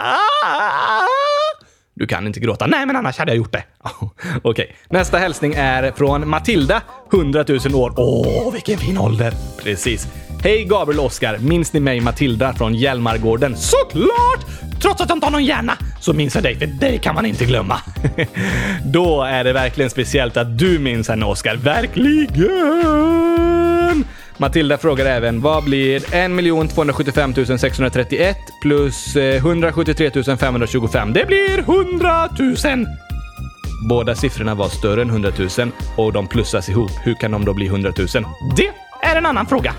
[1.95, 2.67] Du kan inte gråta.
[2.67, 3.65] Nej, men annars hade jag gjort det.
[4.43, 6.83] Okej, nästa hälsning är från Matilda,
[7.13, 7.93] 100 000 år.
[7.97, 9.35] Åh, vilken fin ålder!
[9.63, 10.09] Precis.
[10.43, 13.57] Hej Gabriel och Oskar, minns ni mig Matilda från Hjälmargården?
[13.57, 14.47] Såklart!
[14.83, 17.27] Trots att jag inte har någon hjärna så minns jag dig, för dig kan man
[17.27, 17.81] inte glömma.
[18.85, 21.57] Då är det verkligen speciellt att du minns henne Oskar.
[21.57, 23.24] Verkligen!
[24.37, 31.13] Matilda frågar även vad blir 1 275 631 plus eh, 173 525?
[31.13, 32.87] Det blir 100 000!
[33.89, 36.91] Båda siffrorna var större än 100 000 och de plussas ihop.
[37.03, 38.09] Hur kan de då bli 100 000?
[38.57, 38.71] Det
[39.03, 39.75] är en annan fråga.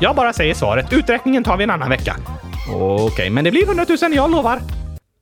[0.00, 0.92] Jag bara säger svaret.
[0.92, 2.16] Uträkningen tar vi en annan vecka.
[2.72, 4.60] Okej, okay, men det blir 100 000, jag lovar.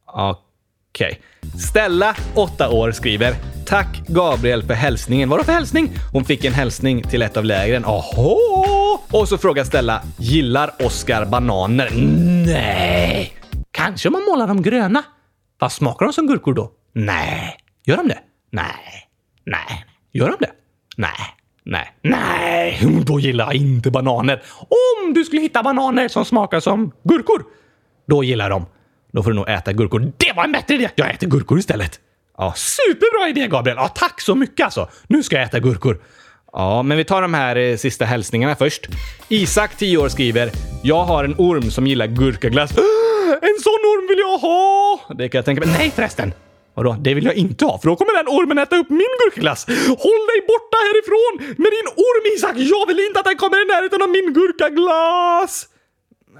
[0.06, 0.51] Okej.
[0.94, 1.20] Okej.
[1.70, 3.34] Stella, 8 år, skriver
[3.66, 5.28] Tack Gabriel för hälsningen.
[5.28, 5.90] Vadå för hälsning?
[6.12, 7.84] Hon fick en hälsning till ett av lägren.
[7.84, 8.38] Oho!
[9.10, 11.90] Och så frågar Stella, gillar Oskar bananer?
[12.46, 13.32] Nej!
[13.70, 15.02] Kanske om man målar dem gröna.
[15.58, 16.70] Vad smakar de som gurkor då?
[16.94, 17.56] Nej.
[17.86, 18.18] Gör de det?
[18.50, 19.08] Nej.
[19.46, 19.84] Nej.
[20.12, 20.50] Gör de det?
[20.96, 21.10] Nej.
[21.64, 21.94] Nej.
[22.02, 24.42] Nej, då gillar jag inte bananer.
[24.58, 27.44] Om du skulle hitta bananer som smakar som gurkor,
[28.08, 28.66] då gillar de.
[29.12, 30.12] Då får du nog äta gurkor.
[30.16, 30.88] Det var en bättre idé!
[30.94, 32.00] Jag äter gurkor istället.
[32.38, 33.76] Ja, superbra idé Gabriel!
[33.80, 34.88] Ja, tack så mycket alltså.
[35.06, 35.98] Nu ska jag äta gurkor.
[36.52, 38.88] Ja, men vi tar de här eh, sista hälsningarna först.
[39.28, 40.50] Isak, 10 år, skriver
[40.82, 42.72] “Jag har en orm som gillar gurkaglass.”
[43.42, 45.00] En sån orm vill jag ha!
[45.18, 45.74] Det kan jag tänka mig.
[45.78, 46.32] Nej förresten!
[46.74, 46.96] Vadå?
[47.00, 49.66] Det vill jag inte ha, för då kommer den ormen äta upp min gurkaglass.
[49.88, 52.54] Håll dig borta härifrån med din orm Isak!
[52.56, 55.68] Jag vill inte att den kommer i närheten av min gurkaglass!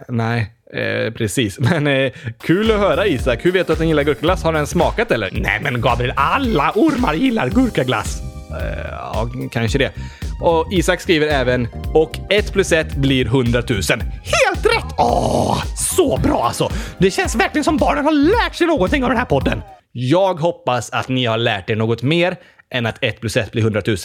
[0.08, 1.58] Nej, eh, precis.
[1.70, 3.44] Men eh, kul att höra Isak.
[3.44, 4.42] Hur vet du att den gillar gurkaglass?
[4.42, 5.30] Har den smakat eller?
[5.32, 8.20] Nej men Gabriel, alla ormar gillar gurkaglass.
[8.60, 9.92] Eh, ja, kanske det.
[10.40, 13.80] Och Isak skriver även “Och 1 plus 1 blir 100 000”.
[13.80, 14.94] Helt rätt!
[14.98, 16.70] Åh, så bra alltså!
[16.98, 19.62] Det känns verkligen som barnen har lärt sig någonting av den här podden.
[19.92, 22.36] Jag hoppas att ni har lärt er något mer
[22.70, 23.96] än att 1 plus 1 blir 100 000.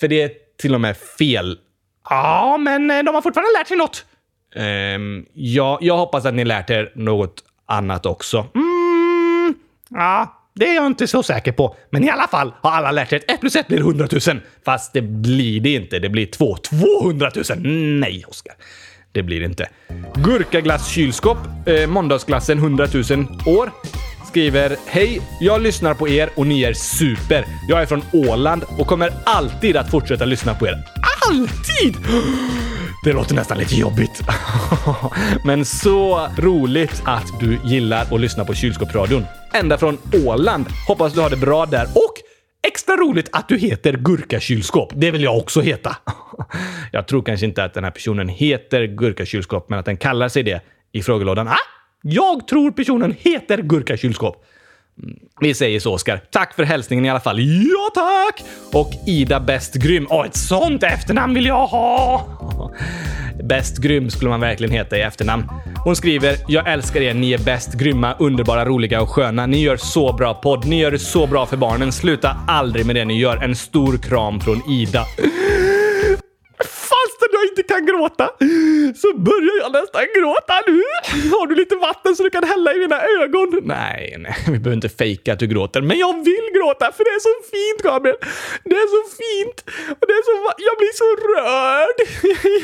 [0.00, 0.30] För det är
[0.60, 1.58] till och med fel.
[2.10, 4.04] Ja, men eh, de har fortfarande lärt sig något.
[4.54, 8.46] Ehm, um, ja, jag hoppas att ni lärt er något annat också.
[8.54, 9.54] Mm,
[9.88, 11.76] ja, det är jag inte så säker på.
[11.90, 14.40] Men i alla fall har alla lärt sig att 1 plus 1 blir 100 000.
[14.64, 15.98] Fast det blir det inte.
[15.98, 16.56] Det blir 2.
[16.56, 17.58] 200 000!
[18.00, 18.54] Nej, Oskar.
[19.12, 19.68] Det blir det inte.
[20.14, 23.04] Gurkaglass kylskåp, eh, måndagsglassen 100 000
[23.46, 23.70] år,
[24.28, 27.44] skriver Hej, jag lyssnar på er och ni är super.
[27.68, 30.72] Jag är från Åland och kommer alltid att fortsätta lyssna på er.
[30.72, 31.17] Ah!
[31.30, 31.96] Alltid!
[33.04, 34.22] Det låter nästan lite jobbigt.
[35.44, 39.24] Men så roligt att du gillar att lyssna på kylskåpsradion.
[39.52, 40.66] Ända från Åland.
[40.88, 41.84] Hoppas du har det bra där.
[41.84, 42.14] Och
[42.68, 44.92] extra roligt att du heter Gurkakylskåp.
[44.94, 45.96] Det vill jag också heta.
[46.92, 50.42] Jag tror kanske inte att den här personen heter Gurkakylskåp, men att den kallar sig
[50.42, 50.60] det
[50.92, 51.48] i frågelådan.
[51.48, 51.56] Ah,
[52.02, 54.44] jag tror personen heter Gurkakylskåp.
[55.40, 56.20] Vi säger så, Oskar.
[56.30, 57.40] Tack för hälsningen i alla fall.
[57.40, 58.44] Ja, tack!
[58.72, 60.06] Och Ida Bäst Grym.
[60.10, 62.26] Åh, ett sånt efternamn vill jag ha!
[63.44, 65.48] Bäst grym skulle man verkligen heta i efternamn.
[65.84, 69.46] Hon skriver “Jag älskar er, ni är bäst, grymma, underbara, roliga och sköna.
[69.46, 71.92] Ni gör så bra podd, ni gör det så bra för barnen.
[71.92, 73.36] Sluta aldrig med det ni gör.
[73.36, 75.04] En stor kram från Ida.”
[77.58, 78.30] Inte kan gråta
[79.02, 80.82] så börjar jag nästan gråta nu.
[81.30, 83.60] Har du lite vatten så du kan hälla i mina ögon?
[83.62, 85.80] Nej, nej, vi behöver inte fejka att du gråter.
[85.80, 88.16] Men jag vill gråta för det är så fint, Gabriel.
[88.64, 89.58] Det är så fint.
[90.00, 90.32] Och det är så
[90.68, 91.98] jag blir så rörd.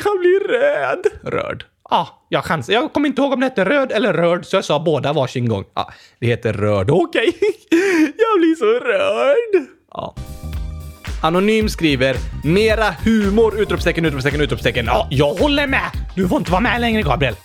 [0.05, 1.07] Jag blir röd.
[1.23, 1.65] Rörd.
[1.89, 2.73] Ja, jag chansar.
[2.73, 5.49] Jag kommer inte ihåg om det hette röd eller rörd, så jag sa båda varsin
[5.49, 5.63] gång.
[5.73, 6.89] Ja, det heter rörd.
[6.89, 7.37] Okej.
[8.17, 9.67] Jag blir så rörd.
[9.91, 10.15] Ja.
[11.21, 14.85] Anonym skriver “Mera humor!” utropstecken, utropstecken, utropstecken.
[14.85, 15.91] Ja, jag håller med!
[16.15, 17.35] Du får inte vara med längre, Gabriel.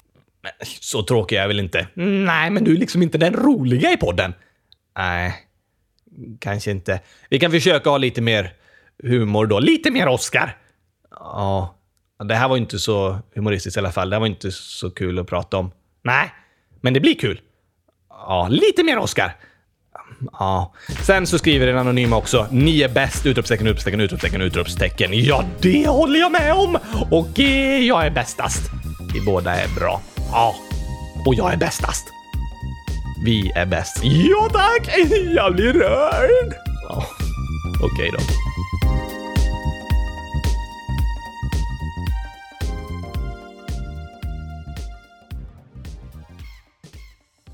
[0.43, 1.87] Men, så tråkig är jag väl inte?
[1.95, 4.35] Nej, men du är liksom inte den roliga i podden.
[4.99, 5.35] Nej,
[6.39, 7.01] kanske inte.
[7.31, 8.53] Vi kan försöka ha lite mer
[9.03, 9.59] humor då.
[9.59, 10.57] Lite mer Oscar.
[11.11, 11.75] Ja,
[12.25, 14.11] det här var inte så humoristiskt i alla fall.
[14.11, 15.73] Det här var inte så kul att prata om.
[16.03, 16.31] Nej,
[16.81, 17.41] men det blir kul.
[18.09, 19.33] Ja, lite mer Oscar.
[20.33, 20.73] Ja.
[21.03, 22.47] Sen så skriver den anonyma också.
[22.51, 23.27] Ni är bäst!
[23.27, 25.11] Utropstecken, utropstecken, utropstecken, utropstecken.
[25.13, 26.79] Ja, det håller jag med om!
[27.11, 28.71] Och eh, jag är bästast.
[29.15, 30.01] Vi båda är bra.
[30.33, 30.55] Ja.
[31.27, 32.05] Och jag är bästast.
[33.25, 34.01] Vi är bäst.
[34.03, 34.97] Ja, tack!
[35.37, 36.55] Jag blir rörd.
[36.89, 37.05] Ja.
[37.83, 38.19] Okej då.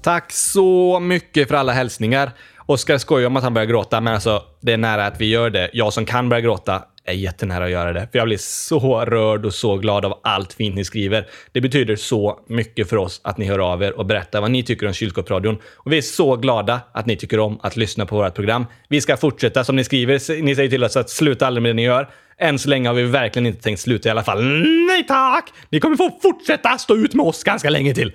[0.03, 2.33] Tack så mycket för alla hälsningar.
[2.69, 5.51] Oskar skojar om att han börjar gråta, men alltså det är nära att vi gör
[5.51, 5.71] det.
[5.73, 8.09] Jag som kan börja gråta är jättenära att göra det.
[8.13, 11.27] För jag blir så rörd och så glad av allt fint ni skriver.
[11.53, 14.63] Det betyder så mycket för oss att ni hör av er och berättar vad ni
[14.63, 15.59] tycker om Kylskåpsradion.
[15.75, 18.67] Och vi är så glada att ni tycker om att lyssna på vårt program.
[18.89, 20.43] Vi ska fortsätta som ni skriver.
[20.43, 22.09] Ni säger till oss att sluta aldrig med det ni gör.
[22.39, 24.45] Än så länge har vi verkligen inte tänkt sluta i alla fall.
[24.89, 25.53] Nej tack!
[25.71, 28.13] Ni kommer få fortsätta stå ut med oss ganska länge till.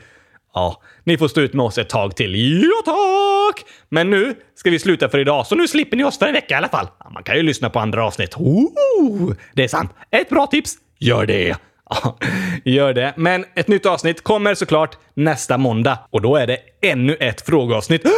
[0.54, 2.64] Ja, ni får stå ut med oss ett tag till.
[2.64, 3.66] Ja, tack!
[3.90, 6.54] Men nu ska vi sluta för idag, så nu slipper ni oss för en vecka
[6.54, 6.88] i alla fall.
[7.00, 8.36] Ja, man kan ju lyssna på andra avsnitt.
[8.36, 9.92] Oh, det är sant.
[10.12, 10.76] Ett bra tips.
[11.00, 11.56] Gör det!
[11.90, 12.18] Ja,
[12.66, 13.14] gör det.
[13.18, 18.02] Men ett nytt avsnitt kommer såklart nästa måndag och då är det ännu ett frågeavsnitt.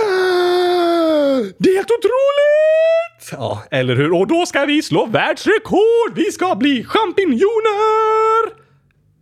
[1.57, 3.31] Det är helt otroligt!
[3.31, 4.13] Ja, eller hur?
[4.13, 6.11] Och då ska vi slå världsrekord!
[6.15, 8.22] Vi ska bli champinjoner!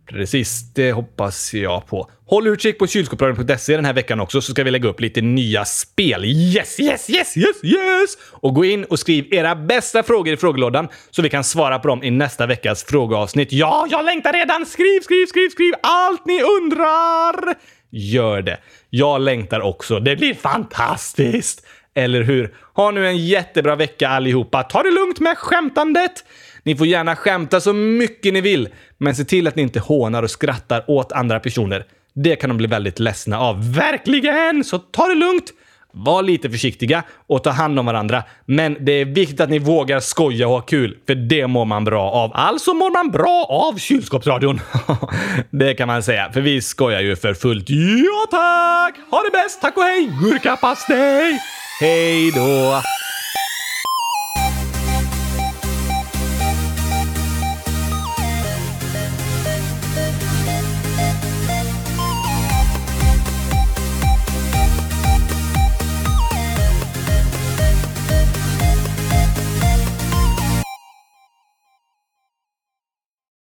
[0.06, 2.10] Precis, det hoppas jag på.
[2.26, 5.64] Håll utkik på kylskåpsradion.se den här veckan också så ska vi lägga upp lite nya
[5.64, 6.24] spel.
[6.24, 8.10] Yes, yes, yes, yes, yes!
[8.30, 11.88] Och gå in och skriv era bästa frågor i frågelådan så vi kan svara på
[11.88, 13.52] dem i nästa veckas frågeavsnitt.
[13.52, 14.66] Ja, jag längtar redan!
[14.66, 17.54] Skriv, skriv, skriv, skriv allt ni undrar!
[17.90, 18.58] Gör det.
[18.90, 20.00] Jag längtar också.
[20.00, 21.66] Det blir fantastiskt!
[21.94, 22.54] Eller hur?
[22.74, 24.62] Ha nu en jättebra vecka allihopa.
[24.62, 26.24] Ta det lugnt med skämtandet!
[26.64, 28.68] Ni får gärna skämta så mycket ni vill,
[29.02, 31.84] men se till att ni inte hånar och skrattar åt andra personer.
[32.14, 33.74] Det kan de bli väldigt ledsna av.
[33.74, 34.64] Verkligen!
[34.64, 35.52] Så ta det lugnt!
[35.94, 38.22] Var lite försiktiga och ta hand om varandra.
[38.46, 41.84] Men det är viktigt att ni vågar skoja och ha kul, för det mår man
[41.84, 42.30] bra av.
[42.34, 44.60] Alltså mår man bra av kylskåpsradion.
[45.50, 47.70] det kan man säga, för vi skojar ju för fullt.
[47.70, 48.94] Ja tack!
[49.10, 49.60] Ha det bäst!
[49.60, 50.12] Tack och hej!
[50.22, 51.40] Gurkapastej!
[51.80, 52.82] Hej då!